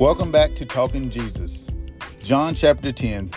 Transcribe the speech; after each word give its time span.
Welcome 0.00 0.32
back 0.32 0.56
to 0.56 0.66
Talking 0.66 1.08
Jesus. 1.08 1.68
John 2.20 2.56
chapter 2.56 2.90
10, 2.90 3.30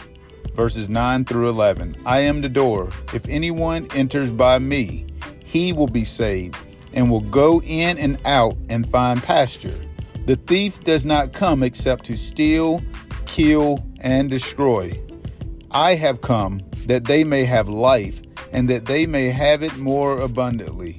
verses 0.56 0.90
9 0.90 1.24
through 1.26 1.50
11. 1.50 1.96
I 2.04 2.22
am 2.22 2.42
the 2.42 2.50
door. 2.50 2.90
If 3.14 3.28
anyone 3.30 3.88
enters 3.94 4.32
by 4.32 4.58
me, 4.58 5.06
he 5.46 5.72
will 5.72 5.88
be 5.88 6.04
saved 6.04 6.58
and 6.94 7.12
will 7.12 7.22
go 7.22 7.62
in 7.62 8.00
and 8.00 8.20
out 8.26 8.58
and 8.72 8.90
find 8.90 9.22
pasture. 9.22 9.80
The 10.26 10.36
thief 10.36 10.80
does 10.80 11.06
not 11.06 11.32
come 11.32 11.62
except 11.62 12.06
to 12.06 12.18
steal, 12.18 12.82
kill, 13.28 13.86
and 14.02 14.28
destroy. 14.28 15.00
I 15.70 15.94
have 15.94 16.22
come 16.22 16.62
that 16.88 17.06
they 17.06 17.24
may 17.24 17.44
have 17.44 17.70
life 17.70 18.20
and 18.52 18.68
that 18.68 18.86
they 18.86 19.06
may 19.06 19.26
have 19.26 19.62
it 19.62 19.78
more 19.78 20.20
abundantly. 20.20 20.98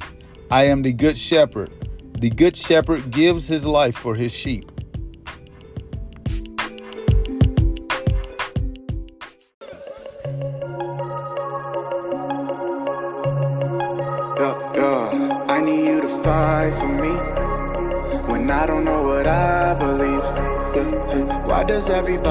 I 0.53 0.67
am 0.67 0.83
the 0.83 0.93
good 0.93 1.19
shepherd. 1.19 1.71
The 2.21 2.31
good 2.31 2.57
shepherd 2.57 3.11
gives 3.11 3.49
his 3.49 3.65
life 3.65 3.97
for 3.97 4.15
his 4.15 4.33
sheep. 4.33 4.71
Everybody 21.91 22.28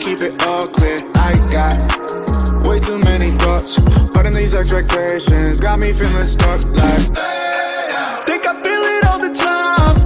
keep 0.00 0.20
it 0.20 0.42
all 0.46 0.66
clear. 0.68 0.98
I 1.14 1.32
got 1.50 2.66
way 2.66 2.78
too 2.80 2.98
many 2.98 3.30
thoughts. 3.38 3.80
Putting 4.14 4.32
these 4.32 4.54
expectations 4.54 5.60
got 5.60 5.78
me 5.78 5.92
feeling 5.92 6.24
stuck 6.24 6.64
like. 6.64 7.06
Think 8.26 8.46
I 8.46 8.54
feel 8.62 8.82
it 8.94 9.04
all 9.08 9.18
the 9.18 9.32
time. 9.34 9.96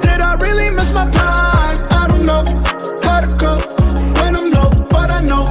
Did 0.00 0.20
I 0.20 0.36
really 0.40 0.70
miss 0.70 0.90
my 0.92 1.08
prime? 1.10 1.78
I 1.90 2.06
don't 2.08 2.26
know 2.26 2.44
how 3.02 3.20
to 3.20 3.30
cope 3.36 3.64
when 4.18 4.36
I'm 4.36 4.50
low, 4.50 4.70
but 4.88 5.10
I 5.10 5.20
know 5.20 5.44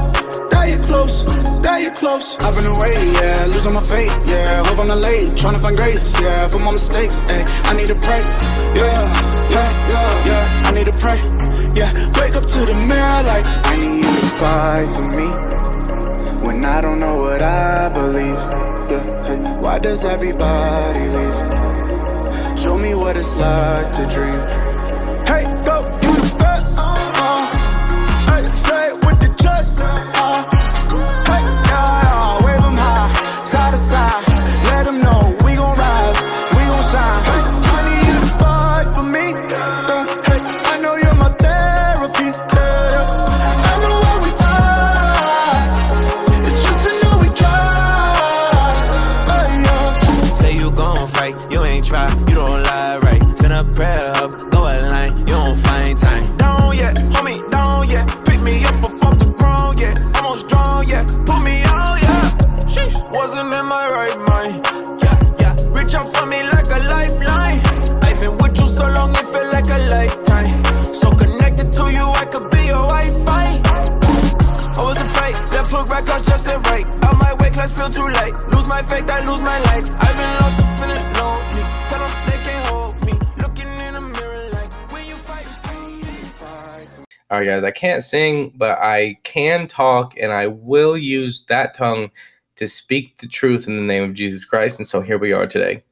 that 0.52 0.66
you're 0.70 0.84
close, 0.84 1.24
that 1.62 1.82
you're 1.82 1.96
close. 1.96 2.36
I've 2.40 2.56
been 2.56 2.66
away, 2.66 2.96
yeah, 3.14 3.46
losing 3.48 3.74
my 3.74 3.84
faith, 3.84 4.16
yeah. 4.28 4.64
Hope 4.66 4.80
I'm 4.80 4.88
not 4.88 4.98
late, 4.98 5.38
trying 5.38 5.54
to 5.54 5.60
find 5.60 5.78
grace, 5.78 6.20
yeah. 6.20 6.48
For 6.48 6.60
my 6.60 6.72
mistakes, 6.72 7.22
ayy, 7.22 7.44
I 7.70 7.74
need 7.76 7.88
to 7.88 7.96
pray, 7.96 8.22
yeah, 8.76 9.02
yeah, 9.50 9.70
yeah, 9.90 10.26
yeah. 10.28 10.68
I 10.68 10.72
need 10.72 10.86
to 10.86 10.94
pray, 10.94 11.20
Wake 12.34 12.42
up 12.42 12.50
to 12.50 12.66
the 12.66 12.74
mirror 12.74 13.24
like 13.28 13.46
I 13.46 13.78
need 13.78 13.98
you 13.98 14.20
to 14.22 14.26
fight 14.42 14.90
for 14.96 15.04
me 15.04 15.28
when 16.44 16.66
I 16.66 16.82
don't 16.82 17.00
know 17.00 17.18
what 17.18 17.44
I 17.44 17.90
believe, 17.90 18.42
yeah. 18.90 19.28
Hey, 19.28 19.38
why 19.62 19.78
does 19.78 20.04
everybody 20.04 21.02
leave? 21.10 22.60
Show 22.60 22.76
me 22.76 22.96
what 22.96 23.18
it's 23.18 23.36
like 23.36 23.92
to 23.94 24.08
dream. 24.08 24.40
Hey, 25.28 25.44
go, 25.64 25.86
you 26.02 26.16
the. 26.40 26.80
Uh, 26.80 27.52
hey, 28.32 28.46
say 28.56 28.88
it 28.88 29.06
with 29.06 29.20
the 29.20 29.32
chest. 29.40 29.76
Uh, 29.84 30.53
Right, 87.44 87.56
guys, 87.56 87.66
I 87.66 87.72
can't 87.72 88.02
sing, 88.02 88.54
but 88.56 88.80
I 88.80 89.18
can 89.26 89.68
talk, 89.68 90.18
and 90.18 90.32
I 90.32 90.48
will 90.48 90.96
use 90.98 91.44
that 91.50 91.74
tongue 91.74 92.10
to 92.56 92.70
speak 92.70 93.18
the 93.18 93.28
truth 93.28 93.68
in 93.68 93.76
the 93.76 93.82
name 93.82 94.02
of 94.02 94.14
Jesus 94.14 94.46
Christ. 94.46 94.80
And 94.80 94.88
so 94.88 95.02
here 95.02 95.18
we 95.18 95.34
are 95.34 95.46
today. 95.46 95.84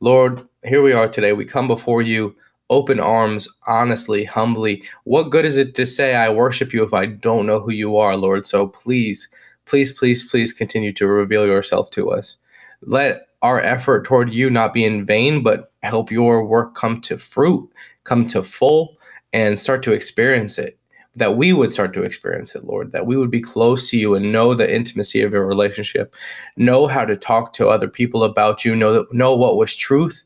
Lord, 0.00 0.48
here 0.64 0.80
we 0.80 0.94
are 0.94 1.06
today. 1.06 1.34
We 1.34 1.44
come 1.44 1.68
before 1.68 2.00
you, 2.00 2.34
open 2.70 3.00
arms, 3.00 3.46
honestly, 3.66 4.24
humbly. 4.24 4.82
What 5.04 5.24
good 5.24 5.44
is 5.44 5.58
it 5.58 5.74
to 5.74 5.84
say 5.84 6.14
I 6.14 6.30
worship 6.30 6.72
you 6.72 6.82
if 6.82 6.94
I 6.94 7.04
don't 7.04 7.44
know 7.44 7.60
who 7.60 7.72
you 7.72 7.98
are, 7.98 8.16
Lord? 8.16 8.46
So 8.46 8.68
please, 8.68 9.28
please, 9.66 9.92
please, 9.92 10.26
please 10.26 10.54
continue 10.54 10.94
to 10.94 11.06
reveal 11.06 11.44
yourself 11.44 11.90
to 11.90 12.12
us. 12.12 12.38
Let 12.80 13.28
our 13.42 13.60
effort 13.60 14.06
toward 14.06 14.32
you 14.32 14.48
not 14.48 14.72
be 14.72 14.86
in 14.86 15.04
vain, 15.04 15.42
but 15.42 15.70
help 15.82 16.10
your 16.10 16.46
work 16.46 16.74
come 16.74 17.02
to 17.02 17.18
fruit, 17.18 17.70
come 18.04 18.26
to 18.28 18.42
full, 18.42 18.96
and 19.34 19.58
start 19.58 19.82
to 19.82 19.92
experience 19.92 20.58
it 20.58 20.78
that 21.16 21.36
we 21.36 21.52
would 21.52 21.72
start 21.72 21.92
to 21.94 22.02
experience 22.02 22.54
it, 22.54 22.64
Lord, 22.64 22.92
that 22.92 23.06
we 23.06 23.16
would 23.16 23.30
be 23.30 23.40
close 23.40 23.88
to 23.90 23.98
you 23.98 24.14
and 24.14 24.32
know 24.32 24.54
the 24.54 24.72
intimacy 24.72 25.22
of 25.22 25.32
your 25.32 25.46
relationship, 25.46 26.14
know 26.56 26.86
how 26.86 27.04
to 27.04 27.16
talk 27.16 27.52
to 27.54 27.68
other 27.68 27.88
people 27.88 28.24
about 28.24 28.64
you, 28.64 28.74
know 28.74 28.92
that, 28.92 29.12
know 29.12 29.34
what 29.34 29.56
was 29.56 29.74
truth 29.74 30.24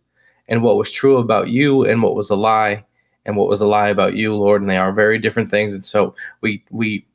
and 0.49 0.63
what 0.63 0.77
was 0.77 0.91
true 0.91 1.19
about 1.19 1.49
you 1.49 1.85
and 1.85 2.03
what 2.03 2.15
was 2.15 2.31
a 2.31 2.37
lie 2.37 2.85
and 3.27 3.37
what 3.37 3.49
was 3.49 3.61
a 3.61 3.67
lie 3.67 3.89
about 3.89 4.15
you, 4.15 4.35
Lord, 4.35 4.63
and 4.63 4.71
they 4.71 4.79
are 4.79 4.93
very 4.93 5.19
different 5.19 5.51
things. 5.51 5.75
And 5.75 5.85
so 5.85 6.15
we 6.41 6.65
we 6.71 7.07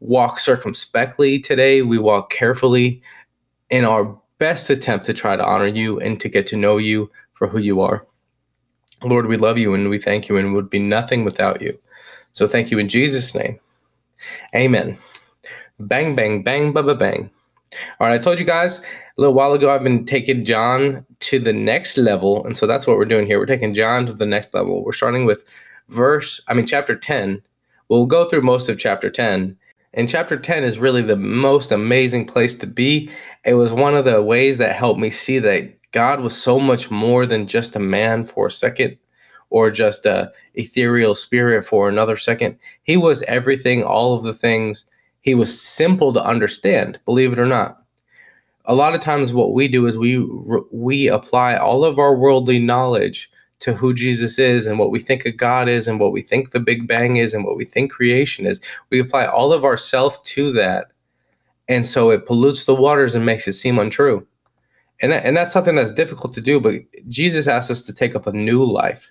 walk 0.00 0.38
circumspectly 0.38 1.40
today, 1.40 1.82
we 1.82 1.98
walk 1.98 2.30
carefully 2.30 3.02
in 3.68 3.84
our 3.84 4.16
best 4.38 4.70
attempt 4.70 5.04
to 5.06 5.12
try 5.12 5.34
to 5.34 5.44
honor 5.44 5.66
you 5.66 5.98
and 5.98 6.20
to 6.20 6.28
get 6.28 6.46
to 6.46 6.56
know 6.56 6.76
you 6.76 7.10
for 7.34 7.48
who 7.48 7.58
you 7.58 7.80
are. 7.80 8.06
Lord, 9.02 9.26
we 9.26 9.36
love 9.36 9.58
you 9.58 9.74
and 9.74 9.88
we 9.88 9.98
thank 9.98 10.28
you 10.28 10.36
and 10.36 10.54
would 10.54 10.70
be 10.70 10.78
nothing 10.78 11.24
without 11.24 11.60
you. 11.60 11.76
So 12.38 12.46
thank 12.46 12.70
you 12.70 12.78
in 12.78 12.88
Jesus' 12.88 13.34
name. 13.34 13.58
Amen. 14.54 14.96
Bang, 15.80 16.14
bang, 16.14 16.44
bang, 16.44 16.72
ba, 16.72 16.84
ba, 16.84 16.94
bang. 16.94 17.28
All 17.98 18.06
right, 18.06 18.14
I 18.14 18.22
told 18.22 18.38
you 18.38 18.44
guys 18.44 18.78
a 18.78 18.84
little 19.16 19.34
while 19.34 19.54
ago 19.54 19.70
I've 19.70 19.82
been 19.82 20.04
taking 20.04 20.44
John 20.44 21.04
to 21.18 21.40
the 21.40 21.52
next 21.52 21.98
level. 21.98 22.46
And 22.46 22.56
so 22.56 22.64
that's 22.64 22.86
what 22.86 22.96
we're 22.96 23.06
doing 23.06 23.26
here. 23.26 23.40
We're 23.40 23.46
taking 23.46 23.74
John 23.74 24.06
to 24.06 24.12
the 24.12 24.24
next 24.24 24.54
level. 24.54 24.84
We're 24.84 24.92
starting 24.92 25.24
with 25.24 25.44
verse, 25.88 26.40
I 26.46 26.54
mean, 26.54 26.64
chapter 26.64 26.94
10. 26.94 27.42
We'll 27.88 28.06
go 28.06 28.28
through 28.28 28.42
most 28.42 28.68
of 28.68 28.78
chapter 28.78 29.10
10. 29.10 29.56
And 29.94 30.08
chapter 30.08 30.36
10 30.36 30.62
is 30.62 30.78
really 30.78 31.02
the 31.02 31.16
most 31.16 31.72
amazing 31.72 32.24
place 32.26 32.54
to 32.54 32.68
be. 32.68 33.10
It 33.44 33.54
was 33.54 33.72
one 33.72 33.96
of 33.96 34.04
the 34.04 34.22
ways 34.22 34.58
that 34.58 34.76
helped 34.76 35.00
me 35.00 35.10
see 35.10 35.40
that 35.40 35.74
God 35.90 36.20
was 36.20 36.40
so 36.40 36.60
much 36.60 36.88
more 36.88 37.26
than 37.26 37.48
just 37.48 37.74
a 37.74 37.80
man 37.80 38.24
for 38.24 38.46
a 38.46 38.52
second 38.52 38.96
or 39.50 39.70
just 39.70 40.06
a 40.06 40.30
ethereal 40.54 41.14
spirit 41.14 41.64
for 41.64 41.88
another 41.88 42.16
second. 42.16 42.58
He 42.82 42.96
was 42.96 43.22
everything, 43.22 43.82
all 43.82 44.14
of 44.14 44.24
the 44.24 44.34
things. 44.34 44.84
He 45.20 45.34
was 45.34 45.60
simple 45.60 46.12
to 46.12 46.22
understand, 46.22 47.00
believe 47.04 47.32
it 47.32 47.38
or 47.38 47.46
not. 47.46 47.82
A 48.66 48.74
lot 48.74 48.94
of 48.94 49.00
times 49.00 49.32
what 49.32 49.54
we 49.54 49.66
do 49.68 49.86
is 49.86 49.96
we 49.96 50.18
we 50.70 51.08
apply 51.08 51.56
all 51.56 51.84
of 51.84 51.98
our 51.98 52.14
worldly 52.14 52.58
knowledge 52.58 53.30
to 53.60 53.74
who 53.74 53.92
Jesus 53.92 54.38
is 54.38 54.66
and 54.66 54.78
what 54.78 54.90
we 54.90 55.00
think 55.00 55.26
of 55.26 55.36
God 55.36 55.68
is 55.68 55.88
and 55.88 55.98
what 55.98 56.12
we 56.12 56.22
think 56.22 56.50
the 56.50 56.60
Big 56.60 56.86
Bang 56.86 57.16
is 57.16 57.34
and 57.34 57.44
what 57.44 57.56
we 57.56 57.64
think 57.64 57.90
creation 57.90 58.46
is. 58.46 58.60
We 58.90 59.00
apply 59.00 59.26
all 59.26 59.52
of 59.52 59.64
ourself 59.64 60.22
to 60.24 60.52
that. 60.52 60.92
And 61.68 61.86
so 61.86 62.10
it 62.10 62.24
pollutes 62.24 62.64
the 62.64 62.74
waters 62.74 63.14
and 63.14 63.26
makes 63.26 63.48
it 63.48 63.54
seem 63.54 63.78
untrue. 63.78 64.26
And, 65.00 65.12
that, 65.12 65.24
and 65.24 65.36
that's 65.36 65.52
something 65.52 65.74
that's 65.74 65.92
difficult 65.92 66.34
to 66.34 66.40
do, 66.40 66.60
but 66.60 66.74
Jesus 67.08 67.46
asks 67.46 67.70
us 67.70 67.82
to 67.82 67.92
take 67.92 68.14
up 68.14 68.26
a 68.26 68.32
new 68.32 68.64
life. 68.64 69.10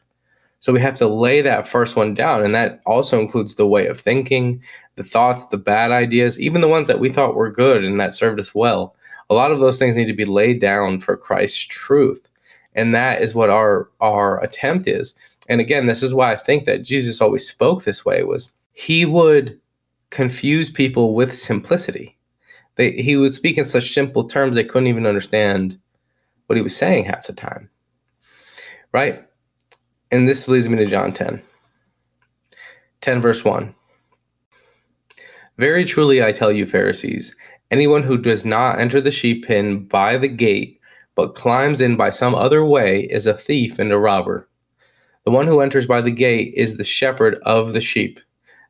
So 0.60 0.74
we 0.74 0.80
have 0.80 0.96
to 0.96 1.08
lay 1.08 1.42
that 1.42 1.68
first 1.68 1.96
one 1.96 2.14
down. 2.14 2.44
And 2.44 2.56
that 2.56 2.82
also 2.86 3.20
includes 3.20 3.56
the 3.56 3.68
way 3.68 3.88
of 3.88 4.00
thinking, 4.00 4.62
the 4.96 5.04
thoughts, 5.04 5.46
the 5.48 5.58
bad 5.58 5.92
ideas, 5.92 6.40
even 6.42 6.62
the 6.62 6.68
ones 6.68 6.88
that 6.88 7.00
we 7.00 7.12
thought 7.12 7.36
were 7.36 7.52
good 7.52 7.84
and 7.84 8.00
that 8.00 8.14
served 8.14 8.40
us 8.40 8.56
well. 8.56 8.96
A 9.30 9.34
lot 9.34 9.52
of 9.52 9.60
those 9.60 9.78
things 9.78 9.96
need 9.96 10.08
to 10.08 10.14
be 10.14 10.26
laid 10.26 10.60
down 10.60 11.00
for 11.00 11.16
Christ's 11.16 11.64
truth. 11.66 12.28
And 12.74 12.94
that 12.94 13.22
is 13.22 13.36
what 13.36 13.50
our 13.50 13.90
our 14.00 14.42
attempt 14.44 14.88
is. 14.88 15.16
And 15.50 15.62
again, 15.62 15.86
this 15.86 16.04
is 16.04 16.14
why 16.14 16.32
I 16.32 16.36
think 16.36 16.66
that 16.66 16.84
Jesus 16.84 17.22
always 17.22 17.48
spoke 17.48 17.84
this 17.84 18.06
way 18.06 18.24
was 18.24 18.54
he 18.74 19.06
would 19.06 19.60
confuse 20.10 20.70
people 20.70 21.14
with 21.14 21.38
simplicity. 21.38 22.18
They, 22.76 22.92
he 22.92 23.16
would 23.16 23.34
speak 23.34 23.58
in 23.58 23.66
such 23.66 23.94
simple 23.94 24.26
terms 24.26 24.56
they 24.56 24.64
couldn't 24.64 24.88
even 24.88 25.08
understand 25.08 25.78
what 26.46 26.56
he 26.56 26.62
was 26.62 26.76
saying 26.76 27.06
half 27.06 27.28
the 27.28 27.34
time. 27.34 27.70
Right? 28.92 29.27
And 30.12 30.28
this 30.28 30.48
leads 30.48 30.70
me 30.70 30.78
to 30.78 30.86
John 30.86 31.12
10. 31.12 31.42
10 33.02 33.22
verse 33.22 33.44
1. 33.44 33.74
Very 35.58 35.86
truly 35.86 36.24
I 36.24 36.32
tell 36.32 36.52
you, 36.52 36.66
Pharisees, 36.66 37.36
anyone 37.72 38.04
who 38.04 38.18
does 38.18 38.46
not 38.46 38.80
enter 38.80 39.02
the 39.02 39.12
sheep 39.12 39.46
pen 39.46 39.86
by 39.86 40.18
the 40.18 40.28
gate, 40.28 40.80
but 41.16 41.36
climbs 41.36 41.82
in 41.82 41.98
by 41.98 42.12
some 42.12 42.36
other 42.36 42.64
way, 42.64 43.02
is 43.12 43.26
a 43.28 43.34
thief 43.34 43.80
and 43.80 43.92
a 43.92 43.98
robber. 43.98 44.48
The 45.26 45.32
one 45.32 45.48
who 45.48 45.60
enters 45.60 45.88
by 45.88 46.02
the 46.02 46.12
gate 46.12 46.54
is 46.56 46.78
the 46.78 46.84
shepherd 46.84 47.40
of 47.42 47.74
the 47.74 47.82
sheep. 47.82 48.20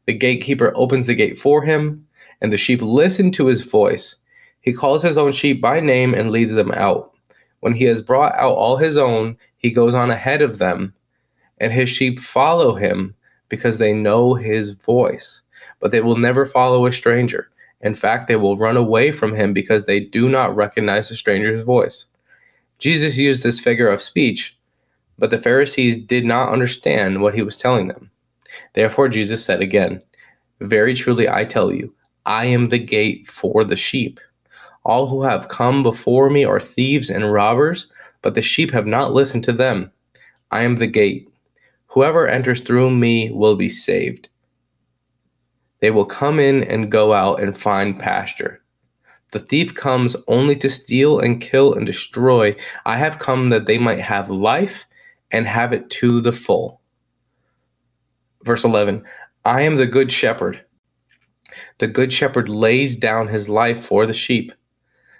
The 0.05 0.13
gatekeeper 0.13 0.71
opens 0.75 1.07
the 1.07 1.13
gate 1.13 1.37
for 1.37 1.61
him, 1.61 2.07
and 2.41 2.51
the 2.51 2.57
sheep 2.57 2.81
listen 2.81 3.31
to 3.33 3.47
his 3.47 3.61
voice. 3.61 4.15
He 4.61 4.73
calls 4.73 5.03
his 5.03 5.17
own 5.17 5.33
sheep 5.33 5.61
by 5.61 5.81
name 5.81 6.13
and 6.13 6.31
leads 6.31 6.53
them 6.53 6.71
out. 6.71 7.11
When 7.59 7.73
he 7.73 7.85
has 7.85 8.01
brought 8.01 8.33
out 8.35 8.55
all 8.55 8.77
his 8.77 8.97
own, 8.97 9.37
he 9.57 9.71
goes 9.71 9.93
on 9.93 10.09
ahead 10.09 10.41
of 10.41 10.57
them, 10.57 10.93
and 11.59 11.71
his 11.71 11.89
sheep 11.89 12.19
follow 12.19 12.75
him 12.75 13.15
because 13.49 13.79
they 13.79 13.93
know 13.93 14.33
his 14.33 14.71
voice. 14.71 15.41
But 15.79 15.91
they 15.91 16.01
will 16.01 16.17
never 16.17 16.45
follow 16.45 16.85
a 16.85 16.91
stranger. 16.91 17.49
In 17.81 17.95
fact, 17.95 18.27
they 18.27 18.35
will 18.35 18.57
run 18.57 18.77
away 18.77 19.11
from 19.11 19.35
him 19.35 19.53
because 19.53 19.85
they 19.85 19.99
do 19.99 20.29
not 20.29 20.55
recognize 20.55 21.09
the 21.09 21.15
stranger's 21.15 21.63
voice. 21.63 22.05
Jesus 22.79 23.17
used 23.17 23.43
this 23.43 23.59
figure 23.59 23.89
of 23.89 24.01
speech, 24.01 24.57
but 25.17 25.31
the 25.31 25.39
Pharisees 25.39 25.97
did 25.97 26.25
not 26.25 26.51
understand 26.51 27.21
what 27.21 27.35
he 27.35 27.41
was 27.41 27.57
telling 27.57 27.87
them. 27.87 28.11
Therefore, 28.73 29.09
Jesus 29.09 29.43
said 29.43 29.61
again, 29.61 30.01
Very 30.59 30.93
truly 30.93 31.29
I 31.29 31.45
tell 31.45 31.71
you, 31.71 31.93
I 32.25 32.45
am 32.45 32.69
the 32.69 32.79
gate 32.79 33.27
for 33.27 33.63
the 33.63 33.75
sheep. 33.75 34.19
All 34.83 35.07
who 35.07 35.23
have 35.23 35.49
come 35.49 35.83
before 35.83 36.29
me 36.29 36.45
are 36.45 36.59
thieves 36.59 37.09
and 37.09 37.31
robbers, 37.31 37.91
but 38.21 38.33
the 38.33 38.41
sheep 38.41 38.71
have 38.71 38.87
not 38.87 39.13
listened 39.13 39.43
to 39.45 39.53
them. 39.53 39.91
I 40.51 40.61
am 40.61 40.77
the 40.77 40.87
gate. 40.87 41.29
Whoever 41.87 42.27
enters 42.27 42.61
through 42.61 42.91
me 42.91 43.31
will 43.31 43.55
be 43.55 43.69
saved. 43.69 44.29
They 45.79 45.91
will 45.91 46.05
come 46.05 46.39
in 46.39 46.63
and 46.63 46.91
go 46.91 47.13
out 47.13 47.41
and 47.41 47.57
find 47.57 47.99
pasture. 47.99 48.61
The 49.31 49.39
thief 49.39 49.75
comes 49.75 50.15
only 50.27 50.55
to 50.57 50.69
steal 50.69 51.19
and 51.19 51.41
kill 51.41 51.73
and 51.73 51.85
destroy. 51.85 52.55
I 52.85 52.97
have 52.97 53.19
come 53.19 53.49
that 53.49 53.65
they 53.65 53.77
might 53.77 53.99
have 53.99 54.29
life 54.29 54.85
and 55.31 55.47
have 55.47 55.73
it 55.73 55.89
to 55.91 56.21
the 56.21 56.31
full. 56.31 56.81
Verse 58.43 58.63
11 58.63 59.03
I 59.45 59.61
am 59.61 59.75
the 59.75 59.85
good 59.85 60.11
shepherd. 60.11 60.63
The 61.77 61.87
good 61.87 62.11
shepherd 62.11 62.49
lays 62.49 62.97
down 62.97 63.27
his 63.27 63.49
life 63.49 63.85
for 63.85 64.05
the 64.05 64.13
sheep. 64.13 64.51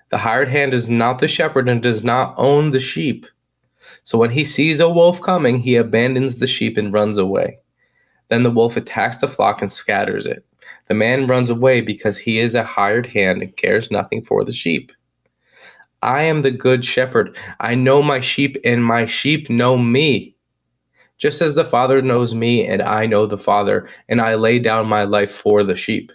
The 0.09 0.17
hired 0.17 0.47
hand 0.47 0.73
is 0.73 0.89
not 0.89 1.19
the 1.19 1.27
shepherd 1.27 1.67
and 1.67 1.81
does 1.81 2.03
not 2.03 2.33
own 2.37 2.69
the 2.69 2.79
sheep. 2.79 3.25
So 4.03 4.17
when 4.17 4.31
he 4.31 4.45
sees 4.45 4.79
a 4.79 4.89
wolf 4.89 5.21
coming, 5.21 5.59
he 5.59 5.75
abandons 5.75 6.38
the 6.38 6.47
sheep 6.47 6.77
and 6.77 6.94
runs 6.94 7.17
away. 7.17 7.59
Then 8.29 8.44
the 8.44 8.51
wolf 8.51 8.77
attacks 8.77 9.17
the 9.17 9.27
flock 9.27 9.61
and 9.61 9.71
scatters 9.71 10.25
it. 10.25 10.45
The 10.88 10.94
man 10.94 11.27
runs 11.27 11.49
away 11.49 11.81
because 11.81 12.17
he 12.17 12.39
is 12.39 12.55
a 12.55 12.63
hired 12.63 13.05
hand 13.05 13.41
and 13.41 13.55
cares 13.55 13.91
nothing 13.91 14.21
for 14.21 14.44
the 14.44 14.53
sheep. 14.53 14.91
I 16.01 16.23
am 16.23 16.41
the 16.41 16.51
good 16.51 16.85
shepherd. 16.85 17.35
I 17.59 17.75
know 17.75 18.01
my 18.01 18.19
sheep, 18.19 18.57
and 18.63 18.85
my 18.85 19.05
sheep 19.05 19.49
know 19.49 19.77
me. 19.77 20.35
Just 21.17 21.41
as 21.41 21.55
the 21.55 21.65
Father 21.65 22.01
knows 22.01 22.35
me, 22.35 22.65
and 22.65 22.81
I 22.81 23.07
know 23.07 23.25
the 23.25 23.38
Father, 23.38 23.89
and 24.07 24.21
I 24.21 24.35
lay 24.35 24.59
down 24.59 24.88
my 24.88 25.03
life 25.03 25.31
for 25.31 25.63
the 25.63 25.75
sheep. 25.75 26.11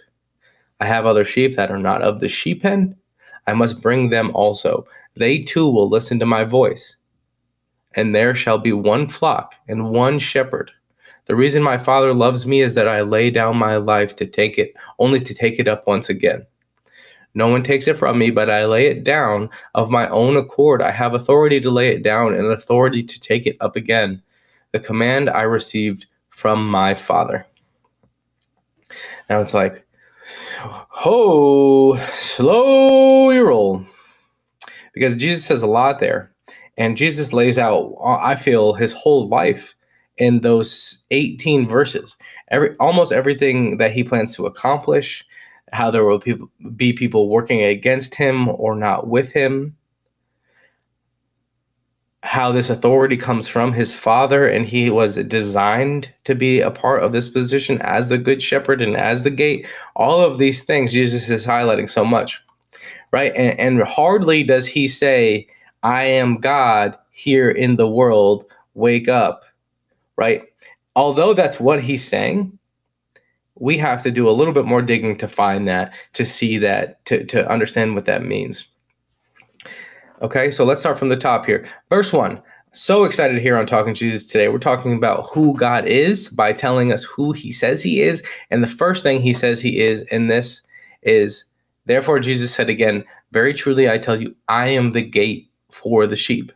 I 0.79 0.85
have 0.85 1.05
other 1.05 1.25
sheep 1.25 1.55
that 1.55 1.71
are 1.71 1.79
not 1.79 2.01
of 2.01 2.19
the 2.19 2.29
sheep 2.29 2.61
pen. 2.61 2.95
I 3.45 3.53
must 3.53 3.81
bring 3.81 4.09
them 4.09 4.31
also. 4.33 4.87
They 5.15 5.39
too 5.39 5.69
will 5.69 5.89
listen 5.89 6.17
to 6.19 6.25
my 6.25 6.45
voice. 6.45 6.95
And 7.95 8.13
there 8.13 8.35
shall 8.35 8.57
be 8.57 8.73
one 8.73 9.07
flock 9.07 9.55
and 9.67 9.89
one 9.91 10.19
shepherd. 10.19 10.71
The 11.25 11.35
reason 11.35 11.63
my 11.63 11.77
Father 11.77 12.13
loves 12.13 12.45
me 12.45 12.61
is 12.61 12.75
that 12.75 12.87
I 12.87 13.01
lay 13.01 13.29
down 13.29 13.57
my 13.57 13.77
life 13.77 14.15
to 14.17 14.25
take 14.25 14.57
it, 14.57 14.73
only 14.99 15.19
to 15.21 15.33
take 15.33 15.59
it 15.59 15.67
up 15.67 15.87
once 15.87 16.09
again. 16.09 16.45
No 17.35 17.47
one 17.47 17.63
takes 17.63 17.87
it 17.87 17.97
from 17.97 18.19
me, 18.19 18.29
but 18.29 18.49
I 18.49 18.65
lay 18.65 18.87
it 18.87 19.03
down 19.03 19.49
of 19.73 19.89
my 19.89 20.07
own 20.09 20.37
accord. 20.37 20.81
I 20.81 20.91
have 20.91 21.13
authority 21.13 21.59
to 21.61 21.71
lay 21.71 21.89
it 21.89 22.03
down 22.03 22.33
and 22.33 22.47
authority 22.47 23.01
to 23.01 23.19
take 23.19 23.47
it 23.47 23.57
up 23.59 23.75
again. 23.75 24.21
The 24.71 24.79
command 24.79 25.29
I 25.29 25.43
received 25.43 26.05
from 26.29 26.67
my 26.67 26.93
Father. 26.93 27.45
Now 29.29 29.39
it's 29.39 29.53
like, 29.53 29.85
oh, 31.05 31.95
slow 32.11 33.31
your 33.31 33.47
roll. 33.47 33.85
Because 34.93 35.15
Jesus 35.15 35.45
says 35.45 35.63
a 35.63 35.67
lot 35.67 35.99
there. 35.99 36.32
And 36.77 36.97
Jesus 36.97 37.33
lays 37.33 37.59
out, 37.59 37.95
uh, 37.99 38.17
I 38.17 38.35
feel, 38.35 38.73
his 38.73 38.93
whole 38.93 39.27
life 39.27 39.75
in 40.17 40.41
those 40.41 41.03
18 41.11 41.67
verses. 41.67 42.15
Every 42.49 42.75
almost 42.77 43.11
everything 43.11 43.77
that 43.77 43.91
he 43.91 44.03
plans 44.03 44.35
to 44.35 44.45
accomplish, 44.45 45.25
how 45.71 45.91
there 45.91 46.05
will 46.05 46.21
be 46.75 46.93
people 46.93 47.29
working 47.29 47.63
against 47.63 48.15
him 48.15 48.49
or 48.49 48.75
not 48.75 49.07
with 49.07 49.31
him, 49.31 49.75
how 52.23 52.51
this 52.51 52.69
authority 52.69 53.17
comes 53.17 53.47
from 53.47 53.73
his 53.73 53.93
father 53.93 54.47
and 54.47 54.65
he 54.65 54.89
was 54.89 55.17
designed 55.17 56.11
to 56.23 56.33
be 56.33 56.61
a 56.61 56.71
part 56.71 57.03
of 57.03 57.11
this 57.11 57.27
position 57.27 57.81
as 57.81 58.09
the 58.09 58.17
good 58.17 58.41
shepherd 58.41 58.81
and 58.81 58.95
as 58.95 59.23
the 59.23 59.29
gate. 59.29 59.67
All 59.95 60.21
of 60.21 60.37
these 60.37 60.63
things 60.63 60.93
Jesus 60.93 61.29
is 61.29 61.45
highlighting 61.45 61.89
so 61.89 62.05
much. 62.05 62.41
Right? 63.11 63.33
And, 63.35 63.59
and 63.59 63.83
hardly 63.83 64.43
does 64.43 64.65
he 64.65 64.87
say, 64.87 65.47
I 65.83 66.03
am 66.03 66.37
God 66.37 66.97
here 67.11 67.49
in 67.49 67.75
the 67.75 67.87
world, 67.87 68.45
wake 68.73 69.07
up 69.07 69.43
right? 70.15 70.43
Although 70.95 71.33
that's 71.33 71.59
what 71.59 71.81
he's 71.81 72.07
saying, 72.07 72.57
we 73.55 73.77
have 73.77 74.03
to 74.03 74.11
do 74.11 74.29
a 74.29 74.31
little 74.31 74.53
bit 74.53 74.65
more 74.65 74.81
digging 74.81 75.17
to 75.17 75.27
find 75.27 75.67
that, 75.67 75.93
to 76.13 76.25
see 76.25 76.57
that, 76.59 77.03
to, 77.05 77.23
to 77.25 77.47
understand 77.49 77.95
what 77.95 78.05
that 78.05 78.23
means. 78.23 78.67
Okay, 80.21 80.51
so 80.51 80.63
let's 80.63 80.81
start 80.81 80.97
from 80.97 81.09
the 81.09 81.17
top 81.17 81.45
here. 81.45 81.67
Verse 81.89 82.13
1. 82.13 82.41
So 82.71 83.03
excited 83.03 83.39
here 83.39 83.55
on 83.57 83.67
Talking 83.67 83.93
Jesus 83.93 84.25
today. 84.25 84.47
We're 84.47 84.57
talking 84.57 84.95
about 84.95 85.29
who 85.31 85.55
God 85.55 85.85
is 85.85 86.29
by 86.29 86.53
telling 86.53 86.91
us 86.91 87.03
who 87.03 87.31
he 87.31 87.51
says 87.51 87.83
he 87.83 88.01
is. 88.01 88.23
And 88.49 88.63
the 88.63 88.67
first 88.67 89.03
thing 89.03 89.21
he 89.21 89.33
says 89.33 89.61
he 89.61 89.79
is 89.79 90.01
in 90.03 90.27
this 90.27 90.61
is, 91.03 91.45
Therefore, 91.85 92.19
Jesus 92.19 92.53
said 92.53 92.69
again, 92.69 93.03
Very 93.31 93.53
truly 93.53 93.89
I 93.89 93.99
tell 93.99 94.19
you, 94.19 94.35
I 94.47 94.69
am 94.69 94.91
the 94.91 95.03
gate 95.03 95.51
for 95.73 96.07
the 96.07 96.15
sheep. 96.15 96.51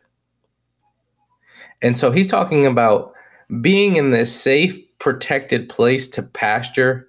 And 1.82 1.98
so 1.98 2.12
he's 2.12 2.28
talking 2.28 2.66
about 2.66 3.14
being 3.62 3.96
in 3.96 4.12
this 4.12 4.34
safe, 4.34 4.80
protected 5.00 5.70
place 5.70 6.08
to 6.10 6.24
pasture 6.24 7.08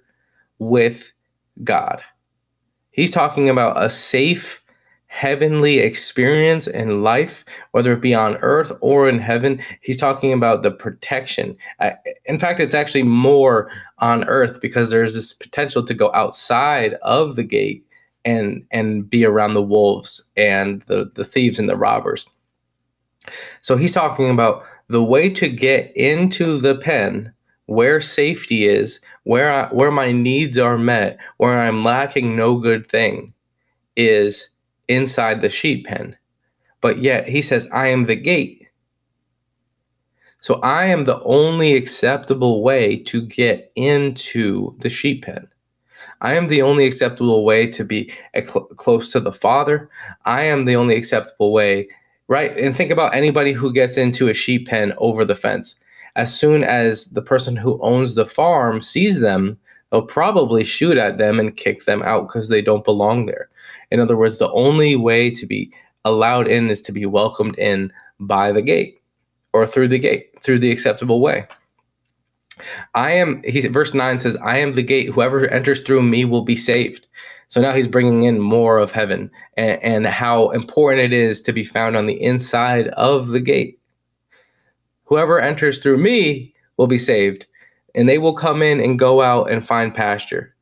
with 0.59 1.11
God. 1.63 2.01
He's 2.91 3.11
talking 3.11 3.49
about 3.49 3.81
a 3.81 3.89
safe, 3.89 4.61
heavenly 5.07 5.79
experience 5.79 6.67
in 6.67 7.01
life, 7.01 7.43
whether 7.71 7.91
it 7.93 8.01
be 8.01 8.13
on 8.13 8.37
earth 8.37 8.71
or 8.81 9.09
in 9.09 9.19
heaven. 9.19 9.59
He's 9.81 9.99
talking 9.99 10.33
about 10.33 10.61
the 10.61 10.71
protection. 10.71 11.57
in 12.25 12.39
fact, 12.39 12.59
it's 12.59 12.75
actually 12.75 13.03
more 13.03 13.71
on 13.99 14.23
earth 14.25 14.61
because 14.61 14.89
there's 14.89 15.15
this 15.15 15.33
potential 15.33 15.83
to 15.83 15.93
go 15.93 16.11
outside 16.13 16.93
of 17.01 17.35
the 17.35 17.43
gate 17.43 17.88
and 18.29 18.65
and 18.71 19.09
be 19.09 19.25
around 19.25 19.53
the 19.53 19.61
wolves 19.75 20.31
and 20.37 20.81
the 20.83 21.11
the 21.15 21.25
thieves 21.25 21.59
and 21.59 21.69
the 21.69 21.77
robbers. 21.77 22.27
So 23.61 23.75
he's 23.75 23.93
talking 23.93 24.29
about 24.29 24.63
the 24.87 25.03
way 25.03 25.29
to 25.29 25.47
get 25.49 25.95
into 25.95 26.59
the 26.59 26.75
pen 26.75 27.33
where 27.65 28.01
safety 28.01 28.65
is, 28.65 28.99
where 29.23 29.51
I, 29.51 29.67
where 29.71 29.91
my 29.91 30.11
needs 30.11 30.57
are 30.57 30.77
met, 30.77 31.19
where 31.37 31.59
I'm 31.59 31.83
lacking 31.83 32.35
no 32.35 32.57
good 32.57 32.87
thing, 32.87 33.31
is 33.95 34.49
inside 34.87 35.41
the 35.41 35.49
sheep 35.49 35.85
pen. 35.85 36.17
But 36.81 36.97
yet 36.97 37.27
he 37.27 37.43
says, 37.43 37.69
I 37.71 37.87
am 37.87 38.05
the 38.05 38.15
gate. 38.15 38.67
So 40.39 40.55
I 40.61 40.85
am 40.85 41.03
the 41.03 41.21
only 41.23 41.75
acceptable 41.75 42.63
way 42.63 42.97
to 43.03 43.21
get 43.21 43.71
into 43.75 44.75
the 44.79 44.89
sheep 44.89 45.25
pen. 45.25 45.47
I 46.21 46.35
am 46.35 46.47
the 46.47 46.61
only 46.61 46.85
acceptable 46.85 47.45
way 47.45 47.67
to 47.67 47.83
be 47.83 48.11
cl- 48.35 48.65
close 48.75 49.11
to 49.11 49.19
the 49.19 49.31
Father. 49.31 49.89
I 50.25 50.43
am 50.43 50.65
the 50.65 50.75
only 50.75 50.95
acceptable 50.95 51.53
way 51.53 51.87
right? 52.29 52.55
And 52.57 52.75
think 52.75 52.91
about 52.91 53.13
anybody 53.13 53.51
who 53.51 53.73
gets 53.73 53.97
into 53.97 54.29
a 54.29 54.33
sheep 54.33 54.67
pen 54.67 54.93
over 54.99 55.25
the 55.25 55.35
fence. 55.35 55.75
As 56.15 56.33
soon 56.33 56.63
as 56.63 57.05
the 57.05 57.21
person 57.21 57.55
who 57.55 57.81
owns 57.81 58.15
the 58.15 58.25
farm 58.25 58.81
sees 58.81 59.19
them, 59.19 59.57
they'll 59.91 60.03
probably 60.03 60.63
shoot 60.63 60.97
at 60.97 61.17
them 61.17 61.39
and 61.39 61.57
kick 61.57 61.85
them 61.85 62.01
out 62.03 62.27
because 62.27 62.47
they 62.47 62.61
don't 62.61 62.85
belong 62.85 63.25
there. 63.25 63.49
In 63.91 63.99
other 63.99 64.15
words, 64.15 64.37
the 64.37 64.51
only 64.51 64.95
way 64.95 65.31
to 65.31 65.45
be 65.45 65.73
allowed 66.05 66.47
in 66.47 66.69
is 66.69 66.81
to 66.83 66.91
be 66.91 67.05
welcomed 67.05 67.57
in 67.57 67.91
by 68.19 68.51
the 68.51 68.61
gate 68.61 69.01
or 69.53 69.65
through 69.65 69.87
the 69.87 69.99
gate, 69.99 70.29
through 70.39 70.59
the 70.59 70.71
acceptable 70.71 71.21
way. 71.21 71.47
I 72.95 73.11
am, 73.11 73.41
he, 73.43 73.61
verse 73.67 73.93
9 73.93 74.19
says, 74.19 74.35
I 74.37 74.57
am 74.57 74.73
the 74.73 74.83
gate. 74.83 75.09
Whoever 75.09 75.47
enters 75.47 75.81
through 75.81 76.03
me 76.03 76.25
will 76.25 76.43
be 76.43 76.55
saved. 76.55 77.07
So 77.47 77.61
now 77.61 77.73
he's 77.73 77.87
bringing 77.87 78.23
in 78.23 78.39
more 78.39 78.77
of 78.77 78.91
heaven 78.91 79.31
and, 79.57 79.81
and 79.81 80.05
how 80.05 80.49
important 80.49 81.11
it 81.11 81.13
is 81.13 81.41
to 81.41 81.51
be 81.51 81.63
found 81.63 81.97
on 81.97 82.05
the 82.05 82.21
inside 82.21 82.89
of 82.89 83.29
the 83.29 83.39
gate. 83.39 83.79
Whoever 85.05 85.39
enters 85.39 85.79
through 85.79 85.97
me 85.97 86.53
will 86.77 86.85
be 86.85 86.99
saved, 86.99 87.47
and 87.95 88.07
they 88.07 88.19
will 88.19 88.35
come 88.35 88.61
in 88.61 88.79
and 88.79 88.99
go 88.99 89.21
out 89.21 89.49
and 89.49 89.65
find 89.65 89.93
pasture 89.93 90.55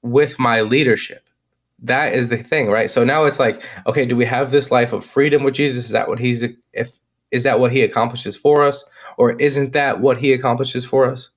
with 0.00 0.38
my 0.38 0.62
leadership. 0.62 1.28
That 1.78 2.14
is 2.14 2.28
the 2.28 2.38
thing, 2.38 2.68
right? 2.68 2.90
So 2.90 3.04
now 3.04 3.24
it's 3.24 3.38
like, 3.38 3.62
okay, 3.86 4.06
do 4.06 4.16
we 4.16 4.24
have 4.24 4.50
this 4.50 4.70
life 4.70 4.94
of 4.94 5.04
freedom 5.04 5.42
with 5.42 5.54
Jesus? 5.54 5.84
Is 5.84 5.90
that 5.90 6.08
what 6.08 6.18
he's 6.18 6.44
if 6.72 6.98
is 7.30 7.42
that 7.44 7.60
what 7.60 7.72
he 7.72 7.82
accomplishes 7.82 8.36
for 8.36 8.62
us? 8.62 8.84
Or 9.16 9.32
isn't 9.32 9.72
that 9.72 10.00
what 10.00 10.18
he 10.18 10.32
accomplishes 10.32 10.84
for 10.84 11.06
us? 11.10 11.30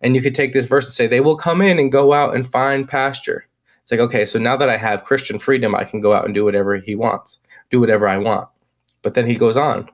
And 0.00 0.14
you 0.16 0.22
could 0.22 0.34
take 0.34 0.52
this 0.52 0.66
verse 0.66 0.86
and 0.86 0.94
say, 0.94 1.06
they 1.06 1.20
will 1.20 1.36
come 1.36 1.62
in 1.62 1.78
and 1.78 1.92
go 1.92 2.12
out 2.12 2.34
and 2.34 2.50
find 2.50 2.88
pasture. 2.88 3.46
It's 3.82 3.90
like, 3.90 4.00
okay, 4.00 4.24
so 4.24 4.38
now 4.38 4.56
that 4.56 4.68
I 4.68 4.76
have 4.76 5.04
Christian 5.04 5.38
freedom, 5.38 5.74
I 5.74 5.84
can 5.84 6.00
go 6.00 6.12
out 6.12 6.24
and 6.24 6.34
do 6.34 6.44
whatever 6.44 6.76
he 6.76 6.94
wants, 6.94 7.38
do 7.70 7.80
whatever 7.80 8.08
I 8.08 8.18
want. 8.18 8.48
But 9.02 9.14
then 9.14 9.26
he 9.26 9.34
goes 9.34 9.56
on. 9.56 9.88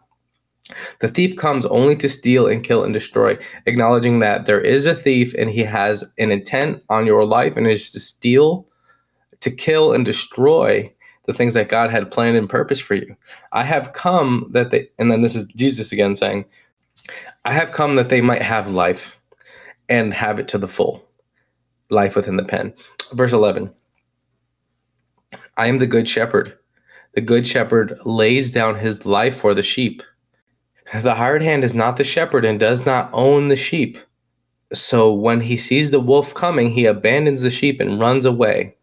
The 1.00 1.09
thief 1.09 1.37
comes 1.37 1.65
only 1.67 1.97
to 1.97 2.09
steal 2.09 2.47
and 2.47 2.62
kill 2.62 2.85
and 2.85 2.93
destroy, 2.93 3.38
acknowledging 3.65 4.19
that 4.19 4.45
there 4.45 4.61
is 4.61 4.85
a 4.85 4.95
thief 4.95 5.35
and 5.38 5.49
he 5.49 5.62
has 5.62 6.05
an 6.19 6.31
intent 6.31 6.83
on 6.91 7.07
your 7.07 7.25
life 7.25 7.57
and 7.57 7.67
is 7.67 7.91
to 7.93 8.00
steal, 8.00 8.67
to 9.41 9.50
kill, 9.50 9.93
and 9.93 10.05
destroy 10.05 10.93
the 11.25 11.33
things 11.33 11.55
that 11.55 11.71
God 11.71 11.91
had 11.91 12.11
planned 12.11 12.37
and 12.37 12.49
purpose 12.49 12.81
for 12.81 12.95
you. 12.95 13.17
I 13.53 13.65
have 13.65 13.93
come 13.93 14.50
that 14.53 14.71
they, 14.71 14.88
and 14.99 15.11
then 15.11 15.23
this 15.23 15.37
is 15.37 15.47
Jesus 15.57 15.93
again 15.93 16.17
saying, 16.17 16.45
I 17.45 17.52
have 17.52 17.73
come 17.73 17.97
that 17.97 18.09
they 18.09 18.21
might 18.21 18.43
have 18.43 18.69
life 18.69 19.19
and 19.88 20.12
have 20.12 20.38
it 20.38 20.49
to 20.49 20.59
the 20.59 20.69
full. 20.69 21.05
Life 21.90 22.17
within 22.17 22.37
the 22.37 22.45
pen. 22.45 22.75
Verse 23.12 23.33
11 23.33 23.73
I 25.57 25.67
am 25.67 25.78
the 25.78 25.87
good 25.87 26.09
shepherd. 26.09 26.57
The 27.14 27.21
good 27.21 27.47
shepherd 27.47 27.99
lays 28.05 28.50
down 28.50 28.76
his 28.76 29.07
life 29.07 29.37
for 29.37 29.55
the 29.55 29.62
sheep. 29.62 30.02
The 31.02 31.14
hired 31.14 31.43
hand 31.43 31.64
is 31.64 31.75
not 31.75 31.97
the 31.97 32.05
shepherd 32.05 32.45
and 32.45 32.61
does 32.61 32.87
not 32.87 33.11
own 33.12 33.49
the 33.49 33.57
sheep. 33.57 33.99
So 34.73 35.12
when 35.12 35.40
he 35.40 35.57
sees 35.57 35.90
the 35.90 36.00
wolf 36.00 36.35
coming, 36.35 36.71
he 36.71 36.85
abandons 36.85 37.43
the 37.43 37.50
sheep 37.50 37.81
and 37.81 37.99
runs 37.99 38.25
away. 38.25 38.76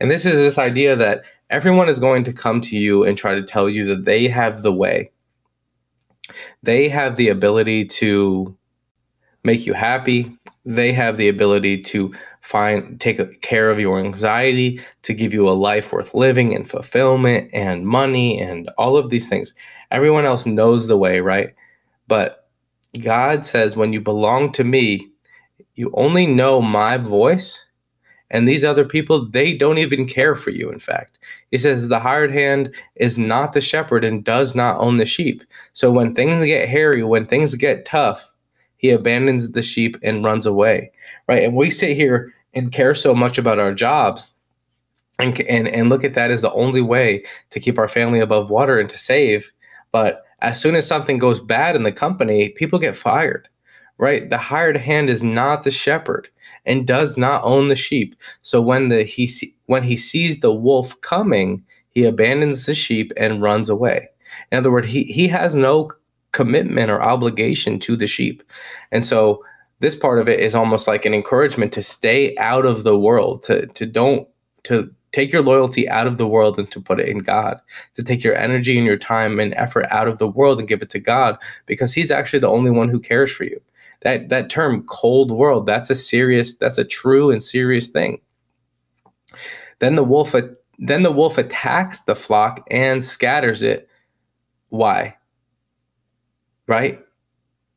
And 0.00 0.10
this 0.10 0.24
is 0.24 0.36
this 0.36 0.58
idea 0.58 0.96
that 0.96 1.22
everyone 1.50 1.88
is 1.88 1.98
going 1.98 2.24
to 2.24 2.32
come 2.32 2.60
to 2.62 2.76
you 2.76 3.04
and 3.04 3.16
try 3.16 3.34
to 3.34 3.42
tell 3.42 3.68
you 3.68 3.84
that 3.86 4.04
they 4.04 4.28
have 4.28 4.62
the 4.62 4.72
way. 4.72 5.10
They 6.62 6.88
have 6.88 7.16
the 7.16 7.28
ability 7.28 7.86
to 7.86 8.56
make 9.44 9.66
you 9.66 9.74
happy. 9.74 10.36
They 10.64 10.92
have 10.92 11.16
the 11.16 11.28
ability 11.28 11.82
to 11.82 12.12
find 12.42 13.00
take 13.00 13.42
care 13.42 13.70
of 13.70 13.80
your 13.80 13.98
anxiety, 13.98 14.80
to 15.02 15.14
give 15.14 15.34
you 15.34 15.48
a 15.48 15.52
life 15.52 15.92
worth 15.92 16.14
living 16.14 16.54
and 16.54 16.68
fulfillment 16.68 17.50
and 17.52 17.86
money 17.86 18.40
and 18.40 18.70
all 18.78 18.96
of 18.96 19.10
these 19.10 19.28
things. 19.28 19.54
Everyone 19.90 20.24
else 20.24 20.46
knows 20.46 20.86
the 20.86 20.96
way, 20.98 21.20
right? 21.20 21.54
But 22.08 22.48
God 23.02 23.44
says 23.44 23.76
when 23.76 23.92
you 23.92 24.00
belong 24.00 24.52
to 24.52 24.64
me, 24.64 25.08
you 25.74 25.90
only 25.94 26.26
know 26.26 26.62
my 26.62 26.96
voice 26.96 27.65
and 28.30 28.46
these 28.46 28.64
other 28.64 28.84
people, 28.84 29.24
they 29.24 29.54
don't 29.54 29.78
even 29.78 30.06
care 30.06 30.34
for 30.34 30.50
you, 30.50 30.70
in 30.70 30.78
fact. 30.78 31.18
He 31.50 31.58
says 31.58 31.88
the 31.88 32.00
hired 32.00 32.32
hand 32.32 32.74
is 32.96 33.18
not 33.18 33.52
the 33.52 33.60
shepherd 33.60 34.04
and 34.04 34.24
does 34.24 34.54
not 34.54 34.78
own 34.78 34.96
the 34.96 35.06
sheep. 35.06 35.44
So 35.72 35.92
when 35.92 36.12
things 36.12 36.44
get 36.44 36.68
hairy, 36.68 37.04
when 37.04 37.26
things 37.26 37.54
get 37.54 37.84
tough, 37.84 38.28
he 38.78 38.90
abandons 38.90 39.52
the 39.52 39.62
sheep 39.62 39.96
and 40.02 40.24
runs 40.24 40.44
away. 40.44 40.90
Right. 41.28 41.44
And 41.44 41.54
we 41.54 41.70
sit 41.70 41.96
here 41.96 42.34
and 42.54 42.72
care 42.72 42.94
so 42.94 43.14
much 43.14 43.38
about 43.38 43.60
our 43.60 43.72
jobs 43.72 44.30
and, 45.18 45.40
and, 45.42 45.68
and 45.68 45.88
look 45.88 46.04
at 46.04 46.14
that 46.14 46.30
as 46.30 46.42
the 46.42 46.52
only 46.52 46.82
way 46.82 47.24
to 47.50 47.60
keep 47.60 47.78
our 47.78 47.88
family 47.88 48.20
above 48.20 48.50
water 48.50 48.78
and 48.78 48.90
to 48.90 48.98
save. 48.98 49.52
But 49.92 50.24
as 50.40 50.60
soon 50.60 50.74
as 50.74 50.86
something 50.86 51.18
goes 51.18 51.40
bad 51.40 51.76
in 51.76 51.84
the 51.84 51.92
company, 51.92 52.50
people 52.50 52.78
get 52.78 52.96
fired 52.96 53.48
right? 53.98 54.28
The 54.28 54.38
hired 54.38 54.76
hand 54.76 55.08
is 55.08 55.22
not 55.22 55.62
the 55.62 55.70
shepherd 55.70 56.28
and 56.64 56.86
does 56.86 57.16
not 57.16 57.42
own 57.44 57.68
the 57.68 57.76
sheep. 57.76 58.16
So 58.42 58.60
when 58.60 58.88
the 58.88 59.02
he 59.04 59.28
when 59.66 59.82
he 59.82 59.96
sees 59.96 60.40
the 60.40 60.52
wolf 60.52 61.00
coming, 61.00 61.64
he 61.90 62.04
abandons 62.04 62.66
the 62.66 62.74
sheep 62.74 63.12
and 63.16 63.42
runs 63.42 63.70
away. 63.70 64.08
In 64.52 64.58
other 64.58 64.70
words, 64.70 64.90
he 64.90 65.04
he 65.04 65.28
has 65.28 65.54
no 65.54 65.90
commitment 66.32 66.90
or 66.90 67.02
obligation 67.02 67.78
to 67.80 67.96
the 67.96 68.06
sheep. 68.06 68.42
And 68.92 69.04
so 69.04 69.42
this 69.80 69.96
part 69.96 70.18
of 70.18 70.28
it 70.28 70.40
is 70.40 70.54
almost 70.54 70.86
like 70.86 71.04
an 71.04 71.14
encouragement 71.14 71.72
to 71.72 71.82
stay 71.82 72.36
out 72.36 72.66
of 72.66 72.84
the 72.84 72.98
world, 72.98 73.42
to 73.44 73.66
to 73.66 73.86
don't 73.86 74.28
to 74.64 74.90
take 75.12 75.32
your 75.32 75.40
loyalty 75.42 75.88
out 75.88 76.06
of 76.06 76.18
the 76.18 76.26
world 76.26 76.58
and 76.58 76.70
to 76.70 76.80
put 76.80 77.00
it 77.00 77.08
in 77.08 77.18
God, 77.18 77.58
to 77.94 78.02
take 78.02 78.22
your 78.22 78.36
energy 78.36 78.76
and 78.76 78.86
your 78.86 78.98
time 78.98 79.40
and 79.40 79.54
effort 79.54 79.86
out 79.90 80.08
of 80.08 80.18
the 80.18 80.28
world 80.28 80.58
and 80.58 80.68
give 80.68 80.82
it 80.82 80.90
to 80.90 80.98
God 80.98 81.38
because 81.64 81.94
he's 81.94 82.10
actually 82.10 82.40
the 82.40 82.48
only 82.48 82.70
one 82.70 82.90
who 82.90 83.00
cares 83.00 83.32
for 83.32 83.44
you 83.44 83.58
that 84.02 84.28
that 84.28 84.50
term 84.50 84.84
cold 84.86 85.30
world 85.30 85.66
that's 85.66 85.90
a 85.90 85.94
serious 85.94 86.54
that's 86.54 86.78
a 86.78 86.84
true 86.84 87.30
and 87.30 87.42
serious 87.42 87.88
thing. 87.88 88.20
Then 89.78 89.94
the 89.94 90.04
wolf 90.04 90.34
then 90.78 91.02
the 91.02 91.12
wolf 91.12 91.38
attacks 91.38 92.00
the 92.00 92.14
flock 92.14 92.66
and 92.70 93.02
scatters 93.02 93.62
it. 93.62 93.88
Why? 94.68 95.16
Right? 96.66 97.00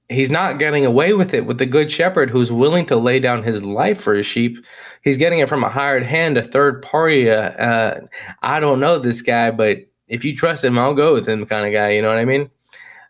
He's 0.09 0.31
not 0.31 0.57
getting 0.57 0.85
away 0.85 1.13
with 1.13 1.35
it 1.35 1.45
with 1.45 1.59
the 1.59 1.67
good 1.67 1.91
shepherd 1.91 2.31
who's 2.31 2.51
willing 2.51 2.85
to 2.88 2.95
lay 2.95 3.19
down 3.19 3.43
his 3.43 3.63
life 3.63 4.01
for 4.01 4.15
his 4.15 4.25
sheep. 4.25 4.57
He's 5.03 5.17
getting 5.17 5.39
it 5.39 5.47
from 5.47 5.63
a 5.63 5.69
hired 5.69 6.03
hand 6.03 6.38
a 6.38 6.43
third 6.43 6.81
party 6.81 7.29
uh, 7.29 7.51
uh, 7.51 8.01
i 8.41 8.59
don't 8.59 8.79
know 8.79 8.99
this 8.99 9.21
guy 9.21 9.51
but 9.51 9.77
if 10.07 10.25
you 10.25 10.35
trust 10.35 10.63
him 10.63 10.77
i'll 10.77 10.93
go 10.93 11.13
with 11.13 11.27
him 11.27 11.45
kind 11.45 11.65
of 11.65 11.73
guy 11.73 11.91
you 11.91 12.01
know 12.01 12.09
what 12.09 12.17
i 12.17 12.25
mean 12.25 12.49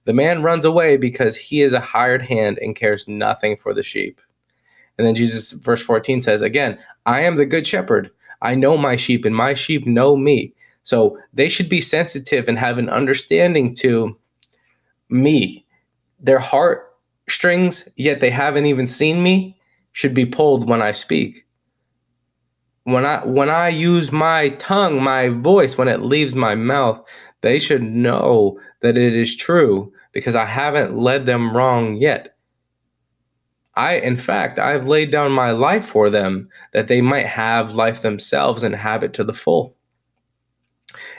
the 0.05 0.13
man 0.13 0.43
runs 0.43 0.65
away 0.65 0.97
because 0.97 1.35
he 1.35 1.61
is 1.61 1.73
a 1.73 1.79
hired 1.79 2.21
hand 2.21 2.57
and 2.61 2.75
cares 2.75 3.07
nothing 3.07 3.55
for 3.55 3.73
the 3.73 3.83
sheep. 3.83 4.21
And 4.97 5.07
then 5.07 5.15
Jesus, 5.15 5.53
verse 5.53 5.81
14 5.81 6.21
says, 6.21 6.41
Again, 6.41 6.77
I 7.05 7.21
am 7.21 7.35
the 7.37 7.45
good 7.45 7.65
shepherd. 7.65 8.11
I 8.41 8.55
know 8.55 8.77
my 8.77 8.95
sheep, 8.95 9.25
and 9.25 9.35
my 9.35 9.53
sheep 9.53 9.85
know 9.85 10.15
me. 10.15 10.53
So 10.83 11.17
they 11.33 11.49
should 11.49 11.69
be 11.69 11.81
sensitive 11.81 12.47
and 12.47 12.57
have 12.57 12.77
an 12.77 12.89
understanding 12.89 13.75
to 13.75 14.17
me. 15.09 15.65
Their 16.19 16.39
heart 16.39 16.97
strings, 17.27 17.87
yet 17.95 18.19
they 18.19 18.29
haven't 18.29 18.65
even 18.65 18.87
seen 18.87 19.23
me, 19.23 19.57
should 19.91 20.13
be 20.13 20.25
pulled 20.25 20.67
when 20.67 20.81
I 20.81 20.91
speak. 20.91 21.45
When 22.83 23.05
I 23.05 23.23
when 23.25 23.49
I 23.49 23.69
use 23.69 24.11
my 24.11 24.49
tongue, 24.49 25.01
my 25.03 25.29
voice, 25.29 25.77
when 25.77 25.87
it 25.87 26.01
leaves 26.01 26.33
my 26.33 26.55
mouth, 26.55 27.05
they 27.41 27.59
should 27.59 27.83
know 27.83 28.59
that 28.81 28.97
it 28.97 29.15
is 29.15 29.35
true 29.35 29.93
because 30.11 30.35
I 30.35 30.45
haven't 30.45 30.95
led 30.95 31.25
them 31.25 31.55
wrong 31.55 31.95
yet. 31.95 32.35
I, 33.75 33.95
in 33.95 34.17
fact, 34.17 34.59
I've 34.59 34.87
laid 34.87 35.11
down 35.11 35.31
my 35.31 35.51
life 35.51 35.85
for 35.85 36.09
them 36.09 36.49
that 36.73 36.87
they 36.87 37.01
might 37.01 37.27
have 37.27 37.75
life 37.75 38.01
themselves 38.01 38.63
and 38.63 38.75
have 38.75 39.03
it 39.03 39.13
to 39.13 39.23
the 39.23 39.33
full. 39.33 39.77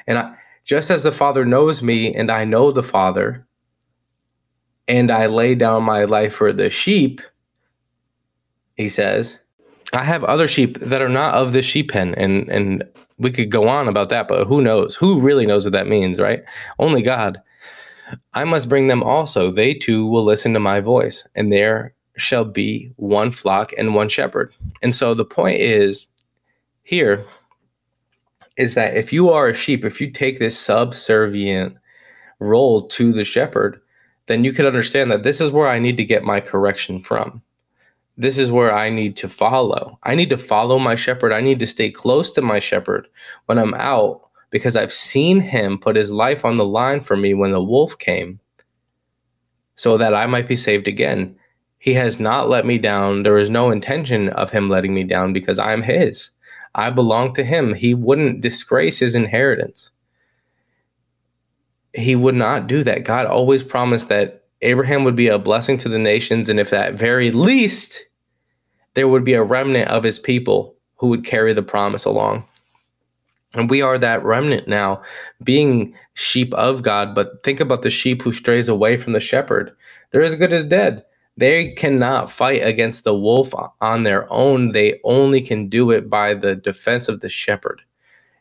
And 0.06 0.18
I, 0.18 0.36
just 0.64 0.90
as 0.90 1.02
the 1.02 1.12
Father 1.12 1.44
knows 1.44 1.82
me 1.82 2.14
and 2.14 2.30
I 2.30 2.44
know 2.44 2.70
the 2.70 2.82
Father, 2.82 3.46
and 4.86 5.10
I 5.10 5.26
lay 5.26 5.54
down 5.54 5.84
my 5.84 6.04
life 6.04 6.34
for 6.34 6.52
the 6.52 6.68
sheep, 6.68 7.20
he 8.74 8.88
says, 8.88 9.38
I 9.92 10.04
have 10.04 10.24
other 10.24 10.48
sheep 10.48 10.78
that 10.80 11.00
are 11.00 11.08
not 11.08 11.34
of 11.34 11.52
the 11.52 11.62
sheep 11.62 11.92
pen. 11.92 12.14
And, 12.16 12.48
and 12.50 12.84
we 13.20 13.30
could 13.30 13.50
go 13.50 13.68
on 13.68 13.86
about 13.86 14.08
that, 14.08 14.26
but 14.26 14.46
who 14.46 14.60
knows? 14.60 14.96
Who 14.96 15.20
really 15.20 15.46
knows 15.46 15.64
what 15.64 15.72
that 15.74 15.86
means, 15.86 16.18
right? 16.18 16.42
Only 16.78 17.02
God. 17.02 17.40
I 18.34 18.44
must 18.44 18.68
bring 18.68 18.88
them 18.88 19.02
also. 19.02 19.52
They 19.52 19.74
too 19.74 20.06
will 20.06 20.24
listen 20.24 20.52
to 20.54 20.60
my 20.60 20.80
voice, 20.80 21.26
and 21.34 21.52
there 21.52 21.94
shall 22.16 22.44
be 22.44 22.90
one 22.96 23.30
flock 23.30 23.72
and 23.78 23.94
one 23.94 24.08
shepherd. 24.08 24.52
And 24.82 24.94
so 24.94 25.14
the 25.14 25.24
point 25.24 25.60
is 25.60 26.08
here 26.82 27.24
is 28.56 28.74
that 28.74 28.96
if 28.96 29.12
you 29.12 29.30
are 29.30 29.48
a 29.48 29.54
sheep, 29.54 29.84
if 29.84 30.00
you 30.00 30.10
take 30.10 30.38
this 30.38 30.58
subservient 30.58 31.76
role 32.40 32.88
to 32.88 33.12
the 33.12 33.24
shepherd, 33.24 33.80
then 34.26 34.44
you 34.44 34.52
can 34.52 34.66
understand 34.66 35.10
that 35.10 35.22
this 35.22 35.40
is 35.40 35.50
where 35.50 35.68
I 35.68 35.78
need 35.78 35.96
to 35.98 36.04
get 36.04 36.22
my 36.22 36.40
correction 36.40 37.02
from. 37.02 37.42
This 38.16 38.36
is 38.38 38.50
where 38.50 38.74
I 38.74 38.90
need 38.90 39.16
to 39.16 39.28
follow. 39.28 39.98
I 40.02 40.14
need 40.14 40.30
to 40.30 40.38
follow 40.38 40.78
my 40.78 40.94
shepherd. 40.94 41.32
I 41.32 41.40
need 41.40 41.58
to 41.60 41.66
stay 41.66 41.90
close 41.90 42.30
to 42.32 42.42
my 42.42 42.58
shepherd 42.58 43.08
when 43.46 43.58
I'm 43.58 43.74
out 43.74 44.28
because 44.50 44.76
I've 44.76 44.92
seen 44.92 45.40
him 45.40 45.78
put 45.78 45.96
his 45.96 46.10
life 46.10 46.44
on 46.44 46.56
the 46.56 46.64
line 46.64 47.00
for 47.00 47.16
me 47.16 47.34
when 47.34 47.52
the 47.52 47.62
wolf 47.62 47.96
came 47.98 48.40
so 49.74 49.96
that 49.96 50.12
I 50.12 50.26
might 50.26 50.46
be 50.46 50.56
saved 50.56 50.86
again. 50.86 51.36
He 51.78 51.94
has 51.94 52.20
not 52.20 52.50
let 52.50 52.66
me 52.66 52.76
down. 52.76 53.22
There 53.22 53.38
is 53.38 53.48
no 53.48 53.70
intention 53.70 54.28
of 54.28 54.50
him 54.50 54.68
letting 54.68 54.92
me 54.92 55.04
down 55.04 55.32
because 55.32 55.58
I 55.58 55.72
am 55.72 55.82
his. 55.82 56.30
I 56.74 56.90
belong 56.90 57.32
to 57.34 57.44
him. 57.44 57.74
He 57.74 57.94
wouldn't 57.94 58.42
disgrace 58.42 58.98
his 58.98 59.14
inheritance. 59.14 59.90
He 61.94 62.14
would 62.14 62.34
not 62.34 62.66
do 62.66 62.84
that. 62.84 63.04
God 63.04 63.26
always 63.26 63.62
promised 63.62 64.08
that 64.08 64.39
Abraham 64.62 65.04
would 65.04 65.16
be 65.16 65.28
a 65.28 65.38
blessing 65.38 65.76
to 65.78 65.88
the 65.88 65.98
nations, 65.98 66.48
and 66.48 66.60
if 66.60 66.72
at 66.72 66.94
very 66.94 67.30
least 67.30 68.04
there 68.94 69.08
would 69.08 69.24
be 69.24 69.34
a 69.34 69.42
remnant 69.42 69.88
of 69.88 70.02
his 70.02 70.18
people 70.18 70.74
who 70.96 71.08
would 71.08 71.24
carry 71.24 71.52
the 71.52 71.62
promise 71.62 72.04
along. 72.04 72.44
And 73.54 73.68
we 73.68 73.82
are 73.82 73.98
that 73.98 74.24
remnant 74.24 74.68
now, 74.68 75.02
being 75.42 75.94
sheep 76.14 76.54
of 76.54 76.82
God. 76.82 77.14
But 77.14 77.42
think 77.42 77.58
about 77.58 77.82
the 77.82 77.90
sheep 77.90 78.22
who 78.22 78.32
strays 78.32 78.68
away 78.68 78.96
from 78.96 79.12
the 79.12 79.20
shepherd. 79.20 79.72
They're 80.10 80.22
as 80.22 80.36
good 80.36 80.52
as 80.52 80.64
dead. 80.64 81.04
They 81.36 81.72
cannot 81.72 82.30
fight 82.30 82.64
against 82.64 83.04
the 83.04 83.14
wolf 83.14 83.54
on 83.80 84.02
their 84.02 84.30
own. 84.32 84.68
They 84.68 85.00
only 85.04 85.40
can 85.40 85.68
do 85.68 85.90
it 85.90 86.10
by 86.10 86.34
the 86.34 86.54
defense 86.54 87.08
of 87.08 87.20
the 87.20 87.28
shepherd 87.28 87.82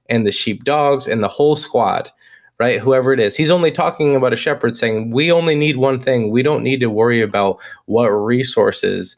and 0.09 0.27
the 0.27 0.31
sheepdogs 0.31 1.07
and 1.07 1.23
the 1.23 1.27
whole 1.27 1.55
squad, 1.55 2.11
right? 2.59 2.79
Whoever 2.79 3.13
it 3.13 3.19
is. 3.19 3.35
He's 3.35 3.51
only 3.51 3.71
talking 3.71 4.15
about 4.15 4.33
a 4.33 4.37
shepherd 4.37 4.75
saying, 4.75 5.11
We 5.11 5.31
only 5.31 5.55
need 5.55 5.77
one 5.77 5.99
thing. 5.99 6.31
We 6.31 6.43
don't 6.43 6.63
need 6.63 6.79
to 6.81 6.89
worry 6.89 7.21
about 7.21 7.59
what 7.85 8.07
resources 8.07 9.15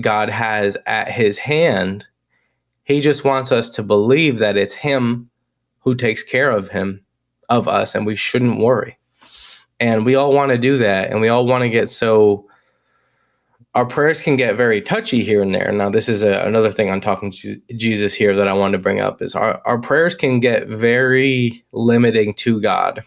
God 0.00 0.30
has 0.30 0.76
at 0.86 1.10
his 1.10 1.38
hand 1.38 2.06
he 2.84 3.00
just 3.00 3.24
wants 3.24 3.52
us 3.52 3.70
to 3.70 3.82
believe 3.82 4.38
that 4.38 4.56
it's 4.56 4.74
him 4.74 5.30
who 5.80 5.94
takes 5.94 6.22
care 6.22 6.50
of 6.50 6.68
him, 6.68 7.04
of 7.48 7.68
us, 7.68 7.94
and 7.94 8.06
we 8.06 8.16
shouldn't 8.16 8.58
worry. 8.58 8.98
And 9.80 10.04
we 10.04 10.14
all 10.14 10.32
want 10.32 10.50
to 10.50 10.58
do 10.58 10.76
that, 10.78 11.10
and 11.10 11.20
we 11.20 11.28
all 11.28 11.46
want 11.46 11.62
to 11.62 11.68
get 11.68 11.90
so. 11.90 12.48
Our 13.74 13.86
prayers 13.86 14.20
can 14.20 14.36
get 14.36 14.56
very 14.56 14.82
touchy 14.82 15.24
here 15.24 15.42
and 15.42 15.54
there. 15.54 15.72
Now, 15.72 15.88
this 15.88 16.08
is 16.08 16.22
a, 16.22 16.42
another 16.42 16.70
thing 16.70 16.90
I'm 16.90 17.00
talking 17.00 17.30
to 17.30 17.56
Jesus 17.74 18.12
here 18.12 18.36
that 18.36 18.46
I 18.46 18.52
wanted 18.52 18.72
to 18.72 18.82
bring 18.82 19.00
up 19.00 19.22
is 19.22 19.34
our, 19.34 19.62
our 19.64 19.80
prayers 19.80 20.14
can 20.14 20.40
get 20.40 20.68
very 20.68 21.64
limiting 21.72 22.34
to 22.34 22.60
God. 22.60 23.02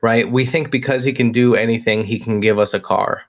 Right? 0.00 0.30
We 0.30 0.46
think 0.46 0.70
because 0.70 1.02
he 1.02 1.12
can 1.12 1.32
do 1.32 1.56
anything, 1.56 2.04
he 2.04 2.20
can 2.20 2.38
give 2.38 2.58
us 2.58 2.72
a 2.72 2.80
car. 2.80 3.22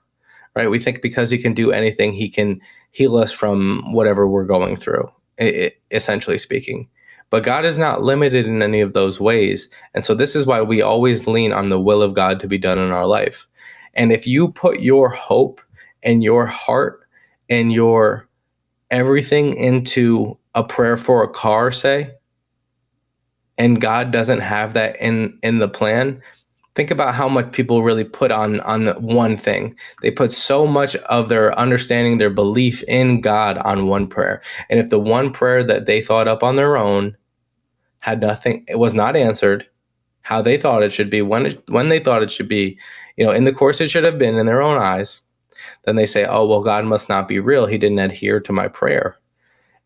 Right? 0.54 0.70
We 0.70 0.78
think 0.78 1.02
because 1.02 1.30
he 1.30 1.38
can 1.38 1.52
do 1.52 1.72
anything, 1.72 2.12
he 2.12 2.28
can 2.28 2.60
heal 2.92 3.16
us 3.16 3.32
from 3.32 3.92
whatever 3.92 4.28
we're 4.28 4.44
going 4.44 4.76
through, 4.76 5.10
essentially 5.90 6.38
speaking. 6.38 6.88
But 7.30 7.42
God 7.42 7.64
is 7.64 7.78
not 7.78 8.02
limited 8.02 8.46
in 8.46 8.62
any 8.62 8.82
of 8.82 8.92
those 8.92 9.18
ways. 9.18 9.68
And 9.94 10.04
so 10.04 10.14
this 10.14 10.36
is 10.36 10.46
why 10.46 10.60
we 10.60 10.82
always 10.82 11.26
lean 11.26 11.52
on 11.52 11.70
the 11.70 11.80
will 11.80 12.02
of 12.02 12.14
God 12.14 12.38
to 12.40 12.46
be 12.46 12.58
done 12.58 12.78
in 12.78 12.90
our 12.90 13.06
life. 13.06 13.48
And 13.94 14.12
if 14.12 14.26
you 14.26 14.52
put 14.52 14.80
your 14.80 15.08
hope 15.08 15.60
and 16.02 16.22
your 16.22 16.46
heart 16.46 17.00
and 17.48 17.72
your 17.72 18.28
everything 18.90 19.54
into 19.54 20.36
a 20.54 20.62
prayer 20.62 20.96
for 20.96 21.22
a 21.22 21.32
car, 21.32 21.72
say, 21.72 22.10
and 23.58 23.80
God 23.80 24.10
doesn't 24.10 24.40
have 24.40 24.74
that 24.74 24.96
in 25.00 25.38
in 25.42 25.58
the 25.58 25.68
plan, 25.68 26.20
think 26.74 26.90
about 26.90 27.14
how 27.14 27.28
much 27.28 27.52
people 27.52 27.82
really 27.82 28.04
put 28.04 28.30
on 28.30 28.60
on 28.60 28.86
one 29.02 29.36
thing. 29.36 29.74
They 30.02 30.10
put 30.10 30.32
so 30.32 30.66
much 30.66 30.96
of 30.96 31.28
their 31.28 31.58
understanding 31.58 32.18
their 32.18 32.30
belief 32.30 32.82
in 32.84 33.20
god 33.20 33.58
on 33.58 33.86
one 33.86 34.06
prayer. 34.06 34.42
And 34.70 34.80
if 34.80 34.88
the 34.88 34.98
one 34.98 35.32
prayer 35.32 35.64
that 35.64 35.86
they 35.86 36.00
thought 36.00 36.28
up 36.28 36.42
on 36.42 36.56
their 36.56 36.76
own 36.76 37.16
had 38.02 38.20
nothing 38.20 38.64
it 38.68 38.78
was 38.78 38.94
not 38.94 39.16
answered 39.16 39.64
how 40.22 40.42
they 40.42 40.56
thought 40.56 40.82
it 40.82 40.92
should 40.92 41.08
be 41.08 41.22
when 41.22 41.46
it, 41.46 41.62
when 41.70 41.88
they 41.88 42.00
thought 42.00 42.22
it 42.22 42.30
should 42.30 42.48
be 42.48 42.76
you 43.16 43.24
know 43.24 43.30
in 43.30 43.44
the 43.44 43.52
course 43.52 43.80
it 43.80 43.88
should 43.88 44.04
have 44.04 44.18
been 44.18 44.34
in 44.34 44.44
their 44.44 44.60
own 44.60 44.76
eyes 44.76 45.20
then 45.84 45.96
they 45.96 46.06
say 46.06 46.24
oh 46.24 46.46
well 46.46 46.62
god 46.62 46.84
must 46.84 47.08
not 47.08 47.28
be 47.28 47.38
real 47.38 47.66
he 47.66 47.78
didn't 47.78 47.98
adhere 47.98 48.40
to 48.40 48.52
my 48.52 48.68
prayer 48.68 49.16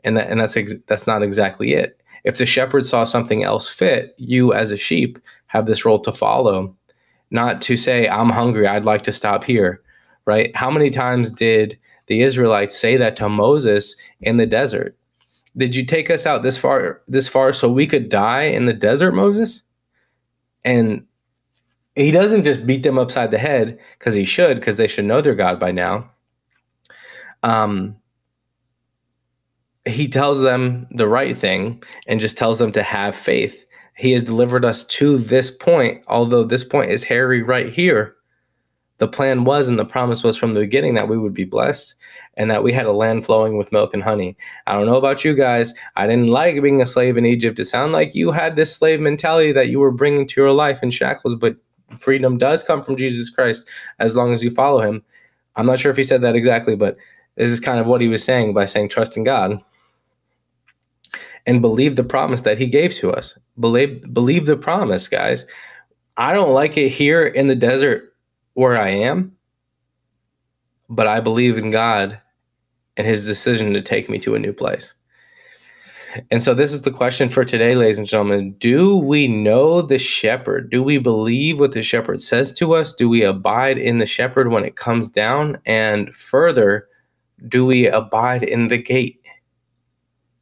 and 0.04 0.16
that 0.16 0.30
and 0.30 0.40
that's 0.40 0.56
ex- 0.56 0.74
that's 0.86 1.06
not 1.06 1.22
exactly 1.22 1.72
it 1.72 2.00
if 2.26 2.38
the 2.38 2.44
shepherd 2.44 2.84
saw 2.86 3.04
something 3.04 3.44
else 3.44 3.68
fit 3.68 4.14
you 4.18 4.52
as 4.52 4.72
a 4.72 4.76
sheep 4.76 5.18
have 5.46 5.66
this 5.66 5.84
role 5.84 6.00
to 6.00 6.10
follow, 6.10 6.76
not 7.30 7.60
to 7.62 7.76
say, 7.76 8.08
I'm 8.08 8.30
hungry, 8.30 8.66
I'd 8.66 8.84
like 8.84 9.02
to 9.04 9.12
stop 9.12 9.44
here, 9.44 9.80
right? 10.26 10.54
How 10.56 10.68
many 10.68 10.90
times 10.90 11.30
did 11.30 11.78
the 12.08 12.22
Israelites 12.22 12.76
say 12.76 12.96
that 12.96 13.14
to 13.16 13.28
Moses 13.28 13.94
in 14.20 14.38
the 14.38 14.46
desert? 14.46 14.98
Did 15.56 15.76
you 15.76 15.86
take 15.86 16.10
us 16.10 16.26
out 16.26 16.42
this 16.42 16.58
far 16.58 17.00
this 17.06 17.28
far 17.28 17.52
so 17.52 17.70
we 17.70 17.86
could 17.86 18.08
die 18.08 18.42
in 18.42 18.66
the 18.66 18.74
desert, 18.74 19.12
Moses? 19.12 19.62
And 20.64 21.05
he 21.96 22.10
doesn't 22.10 22.44
just 22.44 22.66
beat 22.66 22.82
them 22.82 22.98
upside 22.98 23.30
the 23.30 23.38
head 23.38 23.78
because 23.98 24.14
he 24.14 24.24
should, 24.24 24.56
because 24.56 24.76
they 24.76 24.86
should 24.86 25.06
know 25.06 25.20
their 25.20 25.34
God 25.34 25.58
by 25.58 25.72
now. 25.72 26.08
Um, 27.42 27.96
he 29.86 30.08
tells 30.08 30.40
them 30.40 30.86
the 30.90 31.08
right 31.08 31.36
thing 31.36 31.82
and 32.06 32.20
just 32.20 32.36
tells 32.36 32.58
them 32.58 32.72
to 32.72 32.82
have 32.82 33.14
faith 33.16 33.66
he 33.96 34.12
has 34.12 34.22
delivered 34.22 34.64
us 34.64 34.84
to 34.84 35.18
this 35.18 35.50
point, 35.50 36.04
although 36.06 36.44
this 36.44 36.64
point 36.64 36.90
is 36.90 37.02
hairy 37.02 37.42
right 37.42 37.70
here. 37.70 38.14
The 38.98 39.08
plan 39.08 39.44
was 39.44 39.68
and 39.68 39.78
the 39.78 39.84
promise 39.84 40.22
was 40.22 40.38
from 40.38 40.54
the 40.54 40.60
beginning 40.60 40.94
that 40.94 41.08
we 41.08 41.18
would 41.18 41.34
be 41.34 41.44
blessed 41.44 41.94
and 42.34 42.50
that 42.50 42.62
we 42.62 42.72
had 42.72 42.86
a 42.86 42.92
land 42.92 43.26
flowing 43.26 43.58
with 43.58 43.72
milk 43.72 43.92
and 43.92 44.02
honey. 44.02 44.36
I 44.66 44.72
don't 44.72 44.86
know 44.86 44.96
about 44.96 45.24
you 45.24 45.34
guys. 45.34 45.74
I 45.96 46.06
didn't 46.06 46.28
like 46.28 46.62
being 46.62 46.80
a 46.80 46.86
slave 46.86 47.16
in 47.18 47.26
Egypt. 47.26 47.58
It 47.58 47.66
sounded 47.66 47.92
like 47.92 48.14
you 48.14 48.30
had 48.30 48.56
this 48.56 48.74
slave 48.74 49.00
mentality 49.00 49.52
that 49.52 49.68
you 49.68 49.80
were 49.80 49.90
bringing 49.90 50.26
to 50.26 50.40
your 50.40 50.52
life 50.52 50.82
in 50.82 50.90
shackles, 50.90 51.34
but 51.34 51.56
freedom 51.98 52.38
does 52.38 52.62
come 52.62 52.82
from 52.82 52.96
Jesus 52.96 53.30
Christ 53.30 53.66
as 53.98 54.16
long 54.16 54.32
as 54.32 54.42
you 54.42 54.50
follow 54.50 54.80
him. 54.80 55.02
I'm 55.56 55.66
not 55.66 55.78
sure 55.78 55.90
if 55.90 55.96
he 55.96 56.04
said 56.04 56.22
that 56.22 56.36
exactly, 56.36 56.76
but 56.76 56.96
this 57.36 57.50
is 57.50 57.60
kind 57.60 57.80
of 57.80 57.86
what 57.86 58.00
he 58.00 58.08
was 58.08 58.24
saying 58.24 58.54
by 58.54 58.64
saying 58.64 58.88
trust 58.88 59.16
in 59.16 59.24
God 59.24 59.60
and 61.46 61.62
believe 61.62 61.96
the 61.96 62.04
promise 62.04 62.42
that 62.42 62.58
he 62.58 62.66
gave 62.66 62.94
to 62.94 63.10
us. 63.12 63.38
Believe 63.58 64.12
believe 64.12 64.46
the 64.46 64.56
promise, 64.56 65.08
guys. 65.08 65.46
I 66.16 66.32
don't 66.32 66.52
like 66.52 66.76
it 66.76 66.88
here 66.88 67.24
in 67.24 67.46
the 67.46 67.54
desert 67.54 68.14
where 68.54 68.78
I 68.78 68.88
am, 68.88 69.36
but 70.88 71.06
I 71.06 71.20
believe 71.20 71.58
in 71.58 71.70
God 71.70 72.20
and 72.96 73.06
his 73.06 73.26
decision 73.26 73.74
to 73.74 73.82
take 73.82 74.08
me 74.08 74.18
to 74.20 74.34
a 74.34 74.38
new 74.38 74.52
place. 74.52 74.94
And 76.30 76.42
so 76.42 76.54
this 76.54 76.72
is 76.72 76.82
the 76.82 76.90
question 76.90 77.28
for 77.28 77.44
today, 77.44 77.74
ladies 77.74 77.98
and 77.98 78.06
gentlemen. 78.06 78.52
Do 78.58 78.96
we 78.96 79.28
know 79.28 79.82
the 79.82 79.98
shepherd? 79.98 80.70
Do 80.70 80.82
we 80.82 80.98
believe 80.98 81.60
what 81.60 81.72
the 81.72 81.82
shepherd 81.82 82.22
says 82.22 82.52
to 82.54 82.74
us? 82.74 82.94
Do 82.94 83.08
we 83.08 83.22
abide 83.22 83.78
in 83.78 83.98
the 83.98 84.06
shepherd 84.06 84.50
when 84.50 84.64
it 84.64 84.76
comes 84.76 85.10
down? 85.10 85.58
And 85.66 86.14
further, 86.14 86.88
do 87.48 87.66
we 87.66 87.86
abide 87.86 88.42
in 88.42 88.68
the 88.68 88.78
gate 88.78 89.20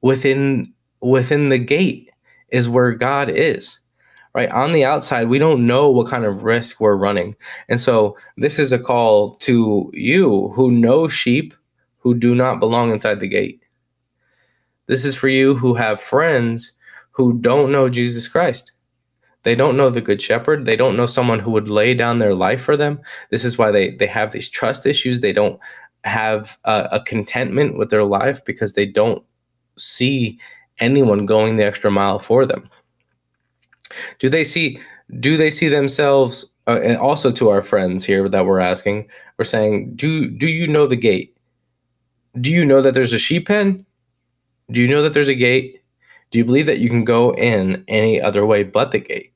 within 0.01 0.73
within 1.01 1.49
the 1.49 1.59
gate 1.59 2.11
is 2.51 2.69
where 2.69 2.93
God 2.93 3.29
is. 3.29 3.79
Right 4.35 4.51
on 4.51 4.73
the 4.73 4.85
outside, 4.85 5.29
we 5.29 5.39
don't 5.39 5.67
know 5.67 5.89
what 5.89 6.09
kind 6.09 6.25
of 6.25 6.43
risk 6.43 6.81
we're 6.81 6.97
running. 6.97 7.37
And 7.69 7.81
so, 7.81 8.17
this 8.37 8.59
is 8.59 8.73
a 8.73 8.81
call 8.81 9.37
to 9.37 9.91
you 9.95 10.49
who 10.49 10.73
know 10.73 11.07
sheep 11.07 11.55
who 11.99 12.15
do 12.15 12.35
not 12.35 12.59
belong 12.59 12.91
inside 12.91 13.21
the 13.21 13.29
gate. 13.29 13.64
This 14.87 15.05
is 15.05 15.15
for 15.15 15.29
you 15.29 15.55
who 15.55 15.75
have 15.75 16.01
friends 16.01 16.73
who 17.11 17.39
don't 17.39 17.73
know 17.73 17.89
Jesus 17.89 18.29
Christ. 18.29 18.73
They 19.45 19.55
don't 19.55 19.77
know 19.77 19.91
the 19.91 20.01
good 20.01 20.23
shepherd. 20.23 20.65
They 20.65 20.77
don't 20.77 20.97
know 20.97 21.07
someone 21.07 21.39
who 21.39 21.51
would 21.51 21.69
lay 21.69 21.95
down 21.95 22.19
their 22.19 22.35
life 22.35 22.63
for 22.63 22.77
them. 22.77 23.01
This 23.31 23.45
is 23.45 23.59
why 23.59 23.71
they, 23.71 23.91
they 23.91 24.07
have 24.07 24.33
these 24.33 24.49
trust 24.49 24.87
issues. 24.87 25.21
They 25.21 25.33
don't 25.33 25.61
have 26.05 26.59
a, 26.65 26.89
a 26.93 27.03
contentment 27.03 27.77
with 27.77 27.91
their 27.91 28.05
life 28.05 28.45
because 28.45 28.73
they 28.73 28.87
don't 28.87 29.23
see 29.77 30.39
anyone 30.79 31.27
going 31.27 31.57
the 31.57 31.65
extra 31.65 31.91
mile 31.91 32.19
for 32.19 32.47
them? 32.47 32.69
Do 34.19 34.29
they 34.29 34.45
see 34.45 34.79
do 35.21 35.37
they 35.37 35.51
see 35.51 35.69
themselves 35.69 36.47
uh, 36.67 36.81
and 36.83 36.97
also 36.97 37.31
to 37.33 37.51
our 37.51 37.63
friends 37.63 38.05
here 38.05 38.27
that 38.29 38.47
we're 38.47 38.59
asking, 38.59 39.09
we're 39.39 39.45
saying, 39.45 39.95
do 39.95 40.29
do 40.29 40.49
you 40.49 40.67
know 40.67 40.87
the 40.87 40.97
gate? 40.97 41.37
Do 42.41 42.51
you 42.51 42.65
know 42.65 42.83
that 42.83 42.95
there's 42.95 43.13
a 43.13 43.19
sheep 43.19 43.47
pen? 43.49 43.85
Do 44.71 44.81
you 44.81 44.89
know 44.89 45.03
that 45.03 45.13
there's 45.13 45.29
a 45.29 45.35
gate? 45.35 45.83
Do 46.31 46.39
you 46.39 46.45
believe 46.45 46.67
that 46.67 46.79
you 46.79 46.89
can 46.89 47.05
go 47.05 47.33
in 47.35 47.85
any 47.87 48.21
other 48.21 48.45
way 48.47 48.63
but 48.63 48.91
the 48.93 48.99
gate? 48.99 49.33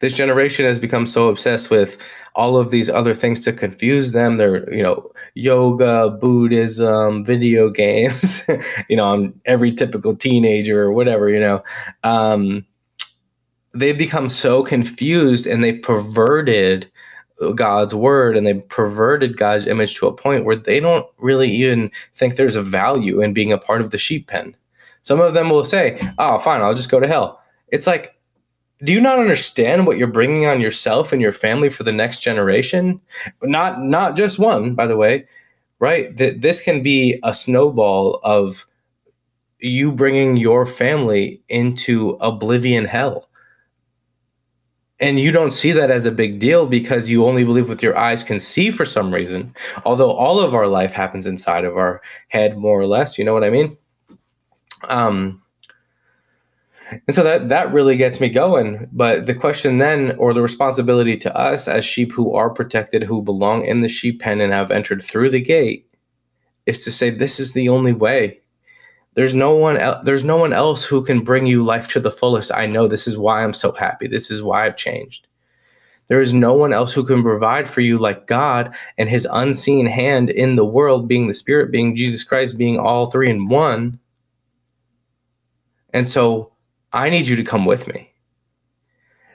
This 0.00 0.12
generation 0.12 0.64
has 0.64 0.78
become 0.78 1.06
so 1.06 1.28
obsessed 1.28 1.70
with 1.70 2.00
all 2.34 2.56
of 2.56 2.70
these 2.70 2.90
other 2.90 3.14
things 3.14 3.40
to 3.40 3.52
confuse 3.52 4.12
them. 4.12 4.36
They're, 4.36 4.72
you 4.72 4.82
know, 4.82 5.10
yoga, 5.34 6.10
Buddhism, 6.10 7.24
video 7.24 7.70
games, 7.82 8.44
you 8.88 8.96
know, 8.96 9.12
I'm 9.12 9.40
every 9.44 9.72
typical 9.72 10.14
teenager 10.14 10.82
or 10.82 10.92
whatever, 10.92 11.28
you 11.28 11.40
know. 11.40 11.62
Um, 12.04 12.64
they've 13.74 13.98
become 13.98 14.28
so 14.28 14.62
confused 14.62 15.46
and 15.46 15.62
they've 15.62 15.82
perverted 15.82 16.90
God's 17.54 17.94
word 17.94 18.36
and 18.36 18.46
they 18.46 18.54
perverted 18.54 19.36
God's 19.36 19.66
image 19.66 19.94
to 19.96 20.06
a 20.06 20.12
point 20.12 20.44
where 20.44 20.56
they 20.56 20.80
don't 20.80 21.06
really 21.18 21.50
even 21.50 21.90
think 22.14 22.36
there's 22.36 22.56
a 22.56 22.62
value 22.62 23.20
in 23.20 23.34
being 23.34 23.52
a 23.52 23.58
part 23.58 23.80
of 23.80 23.90
the 23.90 23.98
sheep 23.98 24.26
pen. 24.26 24.56
Some 25.02 25.20
of 25.20 25.34
them 25.34 25.50
will 25.50 25.64
say, 25.64 25.98
"Oh, 26.18 26.38
fine, 26.38 26.62
I'll 26.62 26.74
just 26.74 26.90
go 26.90 27.00
to 27.00 27.06
hell." 27.06 27.40
It's 27.68 27.86
like 27.86 28.16
do 28.84 28.92
you 28.92 29.00
not 29.00 29.18
understand 29.18 29.86
what 29.86 29.96
you're 29.96 30.06
bringing 30.06 30.46
on 30.46 30.60
yourself 30.60 31.12
and 31.12 31.22
your 31.22 31.32
family 31.32 31.70
for 31.70 31.82
the 31.82 31.92
next 31.92 32.18
generation? 32.18 33.00
Not 33.42 33.82
not 33.82 34.16
just 34.16 34.38
one, 34.38 34.74
by 34.74 34.86
the 34.86 34.96
way, 34.96 35.26
right? 35.78 36.14
That 36.16 36.42
this 36.42 36.60
can 36.60 36.82
be 36.82 37.18
a 37.22 37.32
snowball 37.32 38.20
of 38.22 38.66
you 39.58 39.90
bringing 39.90 40.36
your 40.36 40.66
family 40.66 41.42
into 41.48 42.10
oblivion 42.20 42.84
hell. 42.84 43.28
And 44.98 45.18
you 45.18 45.30
don't 45.30 45.50
see 45.50 45.72
that 45.72 45.90
as 45.90 46.06
a 46.06 46.10
big 46.10 46.38
deal 46.38 46.66
because 46.66 47.10
you 47.10 47.26
only 47.26 47.44
believe 47.44 47.68
what 47.68 47.82
your 47.82 47.98
eyes 47.98 48.22
can 48.22 48.38
see 48.38 48.70
for 48.70 48.86
some 48.86 49.12
reason. 49.12 49.54
Although 49.84 50.10
all 50.10 50.40
of 50.40 50.54
our 50.54 50.66
life 50.66 50.92
happens 50.92 51.26
inside 51.26 51.64
of 51.64 51.76
our 51.76 52.00
head, 52.28 52.56
more 52.56 52.80
or 52.80 52.86
less. 52.86 53.18
You 53.18 53.24
know 53.24 53.34
what 53.34 53.44
I 53.44 53.50
mean? 53.50 53.76
Um, 54.84 55.42
and 56.90 57.14
so 57.14 57.22
that 57.22 57.48
that 57.48 57.72
really 57.72 57.96
gets 57.96 58.20
me 58.20 58.28
going. 58.28 58.88
But 58.92 59.26
the 59.26 59.34
question 59.34 59.78
then, 59.78 60.16
or 60.18 60.32
the 60.32 60.42
responsibility 60.42 61.16
to 61.18 61.36
us 61.36 61.68
as 61.68 61.84
sheep 61.84 62.12
who 62.12 62.34
are 62.34 62.48
protected, 62.48 63.02
who 63.02 63.22
belong 63.22 63.64
in 63.64 63.82
the 63.82 63.88
sheep 63.88 64.20
pen 64.20 64.40
and 64.40 64.52
have 64.52 64.70
entered 64.70 65.02
through 65.02 65.30
the 65.30 65.40
gate, 65.40 65.90
is 66.64 66.84
to 66.84 66.92
say 66.92 67.10
this 67.10 67.40
is 67.40 67.52
the 67.52 67.68
only 67.68 67.92
way. 67.92 68.40
There's 69.16 69.34
no 69.34 69.54
one 69.54 69.78
el- 69.78 70.02
there's 70.04 70.24
no 70.24 70.36
one 70.36 70.52
else 70.52 70.84
who 70.84 71.02
can 71.02 71.24
bring 71.24 71.46
you 71.46 71.64
life 71.64 71.88
to 71.88 72.00
the 72.00 72.10
fullest. 72.10 72.52
I 72.52 72.66
know 72.66 72.86
this 72.86 73.08
is 73.08 73.16
why 73.16 73.42
I'm 73.42 73.54
so 73.54 73.72
happy. 73.72 74.06
This 74.06 74.30
is 74.30 74.42
why 74.42 74.66
I've 74.66 74.76
changed. 74.76 75.26
There 76.08 76.20
is 76.20 76.34
no 76.34 76.52
one 76.52 76.72
else 76.74 76.92
who 76.92 77.02
can 77.02 77.22
provide 77.22 77.68
for 77.68 77.80
you 77.80 77.98
like 77.98 78.26
God 78.26 78.74
and 78.98 79.08
his 79.08 79.26
unseen 79.32 79.86
hand 79.86 80.30
in 80.30 80.54
the 80.54 80.66
world, 80.66 81.08
being 81.08 81.26
the 81.26 81.34
Spirit, 81.34 81.72
being 81.72 81.96
Jesus 81.96 82.22
Christ, 82.22 82.58
being 82.58 82.78
all 82.78 83.06
three 83.06 83.30
in 83.30 83.48
one. 83.48 83.98
And 85.94 86.08
so 86.08 86.52
I 86.92 87.08
need 87.08 87.26
you 87.26 87.36
to 87.36 87.42
come 87.42 87.64
with 87.64 87.88
me. 87.88 88.12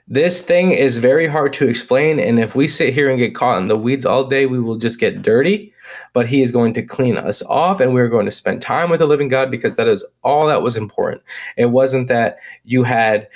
This 0.08 0.41
thing 0.41 0.72
is 0.72 0.98
very 0.98 1.28
hard 1.28 1.54
to 1.54 1.67
explain. 1.67 2.20
And 2.20 2.39
if 2.39 2.56
we 2.56 2.67
sit 2.67 2.94
here 2.94 3.10
and 3.10 3.17
get 3.17 3.36
caught 3.36 3.58
in 3.58 3.67
the 3.67 3.76
weeds 3.76 4.06
all 4.06 4.26
day, 4.26 4.46
we 4.46 4.60
will 4.60 4.78
just 4.78 5.00
get 5.00 5.24
dirty. 5.24 5.70
But 6.13 6.27
He 6.27 6.41
is 6.41 6.51
going 6.51 6.73
to 6.73 6.84
clean 6.84 7.17
us 7.17 7.41
off, 7.43 7.80
and 7.80 7.93
we're 7.93 8.10
going 8.10 8.25
to 8.25 8.32
spend 8.32 8.62
time 8.62 8.89
with 8.89 8.99
the 8.99 9.08
living 9.08 9.27
God 9.27 9.51
because 9.51 9.75
that 9.75 9.88
is 9.88 10.06
all 10.23 10.47
that 10.47 10.62
was 10.62 10.77
important. 10.77 11.23
It 11.58 11.67
wasn't 11.67 12.08
that 12.08 12.38
you 12.63 12.84
had 12.84 13.27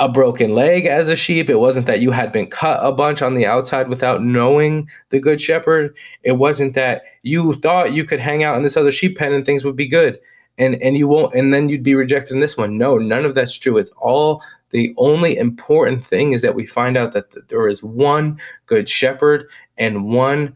a 0.00 0.08
broken 0.08 0.54
leg 0.54 0.86
as 0.86 1.08
a 1.08 1.16
sheep. 1.16 1.50
It 1.50 1.58
wasn't 1.58 1.86
that 1.86 2.00
you 2.00 2.12
had 2.12 2.30
been 2.30 2.46
cut 2.46 2.78
a 2.82 2.92
bunch 2.92 3.20
on 3.20 3.34
the 3.34 3.46
outside 3.46 3.88
without 3.88 4.22
knowing 4.22 4.88
the 5.10 5.18
good 5.18 5.40
shepherd. 5.40 5.96
It 6.22 6.32
wasn't 6.32 6.74
that 6.74 7.02
you 7.22 7.54
thought 7.54 7.92
you 7.92 8.04
could 8.04 8.20
hang 8.20 8.44
out 8.44 8.56
in 8.56 8.62
this 8.62 8.76
other 8.76 8.92
sheep 8.92 9.18
pen 9.18 9.32
and 9.32 9.44
things 9.44 9.64
would 9.64 9.76
be 9.76 9.88
good 9.88 10.18
and 10.58 10.74
and 10.82 10.96
you 10.96 11.08
won't 11.08 11.34
and 11.34 11.54
then 11.54 11.68
you'd 11.68 11.82
be 11.82 11.94
rejected 11.94 12.34
in 12.34 12.40
this 12.40 12.56
one 12.56 12.76
no 12.76 12.98
none 12.98 13.24
of 13.24 13.34
that's 13.34 13.56
true 13.56 13.78
it's 13.78 13.92
all 13.96 14.42
the 14.70 14.92
only 14.98 15.36
important 15.38 16.04
thing 16.04 16.32
is 16.32 16.42
that 16.42 16.54
we 16.54 16.66
find 16.66 16.96
out 16.96 17.12
that 17.12 17.48
there 17.48 17.68
is 17.68 17.82
one 17.82 18.38
good 18.66 18.88
shepherd 18.88 19.48
and 19.78 20.04
one 20.04 20.54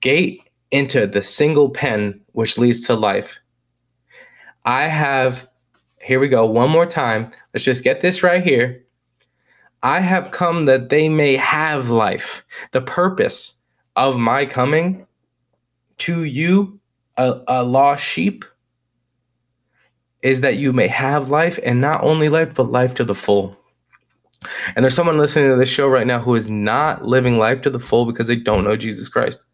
gate 0.00 0.40
into 0.72 1.06
the 1.06 1.22
single 1.22 1.70
pen 1.70 2.20
which 2.32 2.58
leads 2.58 2.80
to 2.80 2.94
life 2.94 3.36
i 4.64 4.82
have 4.82 5.48
here 6.00 6.18
we 6.18 6.28
go 6.28 6.44
one 6.44 6.70
more 6.70 6.86
time 6.86 7.30
let's 7.54 7.64
just 7.64 7.84
get 7.84 8.00
this 8.00 8.22
right 8.22 8.42
here 8.42 8.84
i 9.82 10.00
have 10.00 10.32
come 10.32 10.64
that 10.66 10.88
they 10.88 11.08
may 11.08 11.36
have 11.36 11.90
life 11.90 12.44
the 12.72 12.80
purpose 12.80 13.54
of 13.96 14.18
my 14.18 14.44
coming 14.44 15.06
to 15.98 16.24
you 16.24 16.80
a, 17.16 17.40
a 17.46 17.62
lost 17.62 18.02
sheep 18.02 18.44
is 20.22 20.40
that 20.40 20.56
you 20.56 20.72
may 20.72 20.88
have 20.88 21.30
life 21.30 21.58
and 21.64 21.80
not 21.80 22.02
only 22.02 22.28
life, 22.28 22.54
but 22.54 22.70
life 22.70 22.94
to 22.94 23.04
the 23.04 23.14
full. 23.14 23.56
And 24.74 24.84
there's 24.84 24.94
someone 24.94 25.18
listening 25.18 25.50
to 25.50 25.56
this 25.56 25.68
show 25.68 25.88
right 25.88 26.06
now 26.06 26.18
who 26.18 26.34
is 26.34 26.48
not 26.48 27.04
living 27.04 27.38
life 27.38 27.60
to 27.62 27.70
the 27.70 27.78
full 27.78 28.06
because 28.06 28.26
they 28.26 28.36
don't 28.36 28.64
know 28.64 28.76
Jesus 28.76 29.08
Christ. 29.08 29.44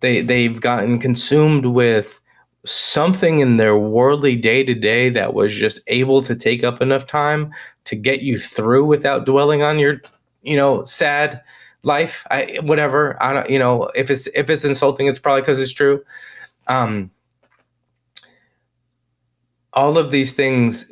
They 0.00 0.20
they've 0.20 0.60
gotten 0.60 0.98
consumed 0.98 1.66
with 1.66 2.20
something 2.64 3.38
in 3.38 3.56
their 3.56 3.76
worldly 3.76 4.36
day 4.36 4.64
to 4.64 4.74
day 4.74 5.08
that 5.10 5.34
was 5.34 5.54
just 5.54 5.80
able 5.86 6.20
to 6.22 6.34
take 6.34 6.64
up 6.64 6.82
enough 6.82 7.06
time 7.06 7.52
to 7.84 7.94
get 7.96 8.22
you 8.22 8.38
through 8.38 8.84
without 8.84 9.24
dwelling 9.24 9.62
on 9.62 9.78
your, 9.78 10.00
you 10.42 10.56
know, 10.56 10.82
sad 10.84 11.40
life. 11.82 12.26
I 12.30 12.58
whatever. 12.62 13.22
I 13.22 13.32
don't, 13.32 13.50
you 13.50 13.58
know, 13.58 13.84
if 13.94 14.10
it's 14.10 14.26
if 14.28 14.50
it's 14.50 14.64
insulting, 14.64 15.06
it's 15.06 15.18
probably 15.18 15.42
because 15.42 15.60
it's 15.60 15.72
true. 15.72 16.02
Um, 16.66 17.10
all 19.72 19.98
of 19.98 20.10
these 20.10 20.32
things 20.32 20.90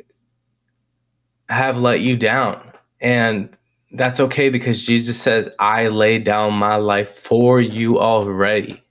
have 1.49 1.79
let 1.79 2.01
you 2.01 2.15
down. 2.15 2.61
And 3.01 3.49
that's 3.91 4.19
okay 4.19 4.49
because 4.49 4.83
Jesus 4.83 5.19
says, 5.19 5.49
I 5.59 5.87
lay 5.87 6.19
down 6.19 6.53
my 6.53 6.75
life 6.77 7.09
for 7.09 7.59
you 7.59 7.99
already. 7.99 8.81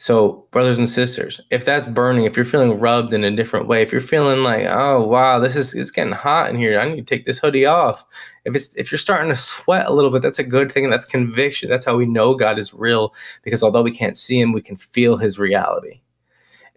So, 0.00 0.46
brothers 0.50 0.78
and 0.78 0.88
sisters, 0.88 1.42
if 1.50 1.66
that's 1.66 1.86
burning, 1.86 2.24
if 2.24 2.34
you're 2.34 2.46
feeling 2.46 2.80
rubbed 2.80 3.12
in 3.12 3.22
a 3.22 3.36
different 3.36 3.68
way, 3.68 3.82
if 3.82 3.92
you're 3.92 4.00
feeling 4.00 4.42
like, 4.42 4.64
oh 4.66 5.06
wow, 5.06 5.38
this 5.38 5.56
is 5.56 5.74
it's 5.74 5.90
getting 5.90 6.14
hot 6.14 6.48
in 6.48 6.56
here, 6.56 6.80
I 6.80 6.88
need 6.88 7.06
to 7.06 7.14
take 7.14 7.26
this 7.26 7.38
hoodie 7.38 7.66
off. 7.66 8.02
If 8.46 8.56
it's 8.56 8.74
if 8.76 8.90
you're 8.90 8.98
starting 8.98 9.28
to 9.28 9.36
sweat 9.36 9.84
a 9.84 9.92
little 9.92 10.10
bit, 10.10 10.22
that's 10.22 10.38
a 10.38 10.42
good 10.42 10.72
thing. 10.72 10.88
That's 10.88 11.04
conviction. 11.04 11.68
That's 11.68 11.84
how 11.84 11.98
we 11.98 12.06
know 12.06 12.34
God 12.34 12.58
is 12.58 12.72
real 12.72 13.14
because 13.42 13.62
although 13.62 13.82
we 13.82 13.90
can't 13.90 14.16
see 14.16 14.40
him, 14.40 14.52
we 14.52 14.62
can 14.62 14.78
feel 14.78 15.18
his 15.18 15.38
reality. 15.38 16.00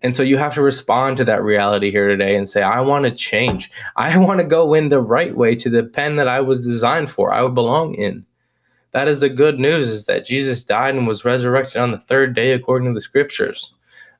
And 0.01 0.13
so 0.13 0.21
you 0.21 0.35
have 0.35 0.53
to 0.55 0.61
respond 0.61 1.15
to 1.15 1.23
that 1.23 1.43
reality 1.43 1.91
here 1.91 2.09
today 2.09 2.35
and 2.35 2.45
say, 2.45 2.61
I 2.61 2.81
want 2.81 3.05
to 3.05 3.11
change. 3.11 3.71
I 3.95 4.17
want 4.17 4.41
to 4.41 4.45
go 4.45 4.73
in 4.73 4.89
the 4.89 4.99
right 4.99 5.33
way 5.33 5.55
to 5.55 5.69
the 5.69 5.83
pen 5.83 6.17
that 6.17 6.27
I 6.27 6.41
was 6.41 6.65
designed 6.65 7.09
for, 7.09 7.33
I 7.33 7.41
would 7.41 7.55
belong 7.55 7.95
in. 7.95 8.25
That 8.93 9.07
is 9.07 9.21
the 9.21 9.29
good 9.29 9.59
news 9.59 9.89
is 9.89 10.05
that 10.05 10.25
Jesus 10.25 10.63
died 10.63 10.95
and 10.95 11.07
was 11.07 11.25
resurrected 11.25 11.77
on 11.77 11.91
the 11.91 11.97
third 11.97 12.35
day 12.35 12.53
according 12.53 12.87
to 12.89 12.93
the 12.93 13.01
scriptures. 13.01 13.73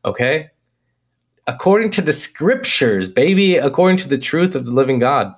Okay? 0.03 0.49
According 1.45 1.91
to 1.91 2.01
the 2.01 2.13
scriptures, 2.13 3.07
baby, 3.07 3.57
according 3.57 3.97
to 3.97 4.09
the 4.09 4.17
truth 4.17 4.55
of 4.55 4.65
the 4.65 4.71
living 4.71 4.99
God. 4.99 5.33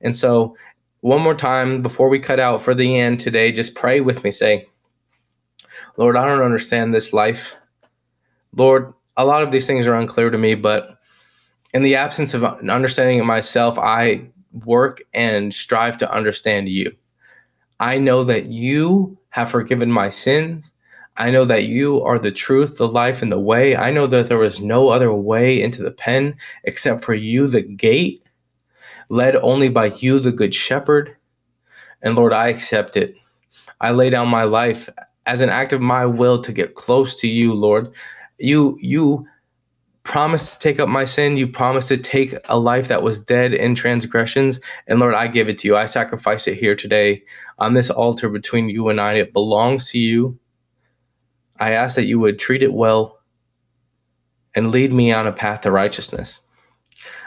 And 0.00 0.16
so, 0.16 0.56
one 1.00 1.20
more 1.20 1.34
time 1.34 1.82
before 1.82 2.08
we 2.08 2.20
cut 2.20 2.38
out 2.38 2.62
for 2.62 2.74
the 2.74 2.98
end 2.98 3.18
today, 3.18 3.50
just 3.50 3.74
pray 3.74 4.00
with 4.00 4.22
me. 4.22 4.30
Say, 4.30 4.68
Lord, 5.96 6.16
I 6.16 6.24
don't 6.24 6.42
understand 6.42 6.94
this 6.94 7.12
life. 7.12 7.54
Lord, 8.56 8.92
a 9.16 9.24
lot 9.24 9.42
of 9.42 9.50
these 9.50 9.66
things 9.66 9.86
are 9.86 9.94
unclear 9.94 10.30
to 10.30 10.38
me, 10.38 10.54
but 10.54 10.98
in 11.74 11.82
the 11.82 11.96
absence 11.96 12.34
of 12.34 12.44
understanding 12.44 13.24
myself, 13.26 13.78
I 13.78 14.28
work 14.64 15.02
and 15.12 15.52
strive 15.52 15.98
to 15.98 16.12
understand 16.12 16.68
you. 16.68 16.94
I 17.82 17.98
know 17.98 18.24
that 18.24 18.46
you 18.46 19.18
have 19.30 19.50
forgiven 19.50 19.90
my 19.92 20.08
sins. 20.08 20.72
I 21.18 21.30
know 21.30 21.44
that 21.44 21.64
you 21.64 22.00
are 22.02 22.18
the 22.18 22.30
truth, 22.30 22.78
the 22.78 22.88
life, 22.88 23.20
and 23.20 23.30
the 23.30 23.38
way. 23.38 23.76
I 23.76 23.90
know 23.90 24.06
that 24.06 24.28
there 24.28 24.42
is 24.44 24.60
no 24.60 24.88
other 24.88 25.12
way 25.12 25.60
into 25.60 25.82
the 25.82 25.90
pen 25.90 26.36
except 26.64 27.04
for 27.04 27.12
you, 27.12 27.48
the 27.48 27.60
gate, 27.60 28.22
led 29.10 29.36
only 29.36 29.68
by 29.68 29.86
you, 29.98 30.20
the 30.20 30.32
good 30.32 30.54
shepherd. 30.54 31.16
And 32.02 32.14
Lord, 32.14 32.32
I 32.32 32.48
accept 32.48 32.96
it. 32.96 33.16
I 33.80 33.90
lay 33.90 34.08
down 34.10 34.28
my 34.28 34.44
life 34.44 34.88
as 35.26 35.40
an 35.40 35.50
act 35.50 35.74
of 35.74 35.80
my 35.80 36.06
will 36.06 36.40
to 36.40 36.52
get 36.52 36.74
close 36.74 37.14
to 37.16 37.28
you, 37.28 37.52
Lord 37.52 37.92
you 38.42 38.76
you 38.80 39.26
promised 40.04 40.54
to 40.54 40.58
take 40.58 40.80
up 40.80 40.88
my 40.88 41.04
sin. 41.04 41.36
You 41.36 41.46
promised 41.46 41.88
to 41.88 41.96
take 41.96 42.34
a 42.46 42.58
life 42.58 42.88
that 42.88 43.02
was 43.02 43.20
dead 43.20 43.52
in 43.52 43.74
transgressions. 43.74 44.60
And 44.86 44.98
Lord, 44.98 45.14
I 45.14 45.28
give 45.28 45.48
it 45.48 45.58
to 45.58 45.68
you. 45.68 45.76
I 45.76 45.86
sacrifice 45.86 46.48
it 46.48 46.58
here 46.58 46.74
today 46.74 47.22
on 47.58 47.74
this 47.74 47.90
altar 47.90 48.28
between 48.28 48.68
you 48.68 48.88
and 48.88 49.00
I. 49.00 49.14
It 49.14 49.32
belongs 49.32 49.90
to 49.90 49.98
you. 49.98 50.38
I 51.60 51.72
ask 51.72 51.94
that 51.96 52.06
you 52.06 52.18
would 52.18 52.38
treat 52.38 52.62
it 52.62 52.72
well 52.72 53.20
and 54.54 54.70
lead 54.70 54.92
me 54.92 55.12
on 55.12 55.26
a 55.26 55.32
path 55.32 55.62
to 55.62 55.70
righteousness. 55.70 56.40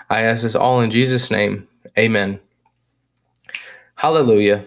I 0.09 0.21
ask 0.21 0.43
this 0.43 0.55
all 0.55 0.81
in 0.81 0.91
Jesus' 0.91 1.31
name. 1.31 1.67
Amen. 1.97 2.39
Hallelujah. 3.95 4.65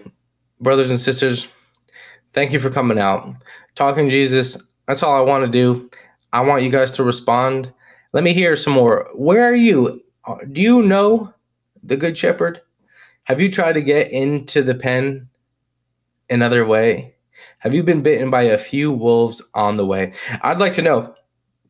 Brothers 0.59 0.89
and 0.89 0.99
sisters, 0.99 1.47
thank 2.33 2.51
you 2.51 2.59
for 2.59 2.69
coming 2.69 2.99
out. 2.99 3.35
Talking 3.75 4.09
Jesus, 4.09 4.61
that's 4.87 5.03
all 5.03 5.15
I 5.15 5.21
want 5.21 5.45
to 5.45 5.51
do. 5.51 5.89
I 6.33 6.41
want 6.41 6.63
you 6.63 6.69
guys 6.69 6.91
to 6.91 7.03
respond. 7.03 7.71
Let 8.11 8.23
me 8.23 8.33
hear 8.33 8.55
some 8.55 8.73
more. 8.73 9.09
Where 9.13 9.43
are 9.43 9.55
you? 9.55 10.01
Do 10.51 10.61
you 10.61 10.81
know 10.81 11.33
the 11.83 11.97
Good 11.97 12.17
Shepherd? 12.17 12.61
Have 13.25 13.39
you 13.39 13.51
tried 13.51 13.73
to 13.73 13.81
get 13.81 14.11
into 14.11 14.63
the 14.63 14.73
pen 14.73 15.29
another 16.29 16.65
way? 16.65 17.13
Have 17.59 17.73
you 17.73 17.83
been 17.83 18.01
bitten 18.01 18.29
by 18.29 18.43
a 18.43 18.57
few 18.57 18.91
wolves 18.91 19.41
on 19.53 19.77
the 19.77 19.85
way? 19.85 20.13
I'd 20.41 20.57
like 20.57 20.73
to 20.73 20.81
know. 20.81 21.13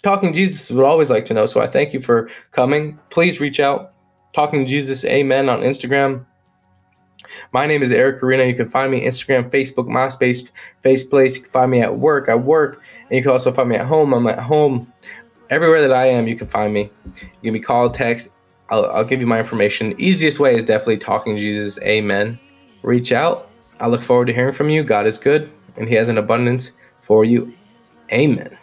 Talking 0.02 0.32
Jesus 0.32 0.72
would 0.72 0.86
always 0.86 1.10
like 1.10 1.26
to 1.26 1.34
know. 1.34 1.46
So 1.46 1.60
I 1.60 1.68
thank 1.68 1.94
you 1.94 2.00
for 2.00 2.30
coming. 2.52 2.98
Please 3.10 3.42
reach 3.42 3.60
out. 3.60 3.94
Talking 4.34 4.66
Jesus, 4.66 5.04
amen 5.04 5.50
on 5.50 5.60
Instagram. 5.60 6.26
My 7.52 7.66
name 7.66 7.84
is 7.84 7.92
Eric 7.92 8.24
Arena. 8.24 8.46
You 8.46 8.56
can 8.56 8.70
find 8.70 8.92
me 8.92 9.02
Instagram, 9.02 9.50
Facebook, 9.52 9.88
MySpace, 9.88 10.50
FacePlace. 10.84 11.36
You 11.36 11.42
can 11.44 11.52
find 11.52 11.72
me 11.72 11.82
at 11.82 12.00
work. 12.00 12.30
I 12.30 12.36
work. 12.36 12.82
And 13.10 13.18
you 13.18 13.22
can 13.22 13.32
also 13.32 13.52
find 13.52 13.70
me 13.70 13.76
at 13.76 13.86
home. 13.86 14.14
I'm 14.14 14.26
at 14.28 14.40
home. 14.40 14.92
Everywhere 15.50 15.82
that 15.82 15.94
I 15.94 16.06
am, 16.06 16.28
you 16.28 16.36
can 16.36 16.48
find 16.48 16.74
me. 16.74 16.92
You 17.06 17.24
can 17.44 17.54
be 17.54 17.60
called, 17.60 17.94
text, 17.94 18.30
I'll, 18.70 18.86
I'll 18.86 19.04
give 19.04 19.20
you 19.20 19.28
my 19.28 19.40
information. 19.40 20.00
Easiest 20.00 20.40
way 20.40 20.56
is 20.56 20.64
definitely 20.64 20.98
talking 20.98 21.38
Jesus. 21.38 21.80
Amen. 21.82 22.40
Reach 22.84 23.12
out. 23.12 23.50
I 23.80 23.88
look 23.88 24.02
forward 24.02 24.28
to 24.28 24.34
hearing 24.34 24.54
from 24.54 24.70
you. 24.70 24.84
God 24.84 25.08
is 25.08 25.18
good, 25.18 25.50
and 25.78 25.88
He 25.88 25.96
has 25.96 26.10
an 26.10 26.18
abundance 26.18 26.72
for 27.02 27.26
you. 27.26 27.54
Amen. 28.12 28.58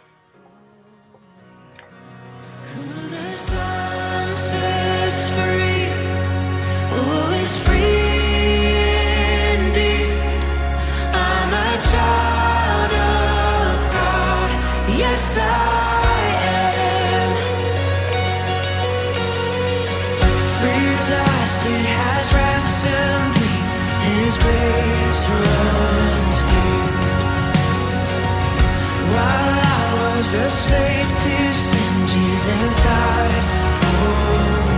A 30.33 30.49
slave 30.49 31.09
to 31.09 31.53
sin, 31.53 32.07
Jesus 32.07 32.79
died 32.81 33.45
for 33.79 33.97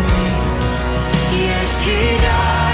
me. 0.09 0.27
Yes, 1.43 1.81
He 1.83 2.17
died. 2.17 2.68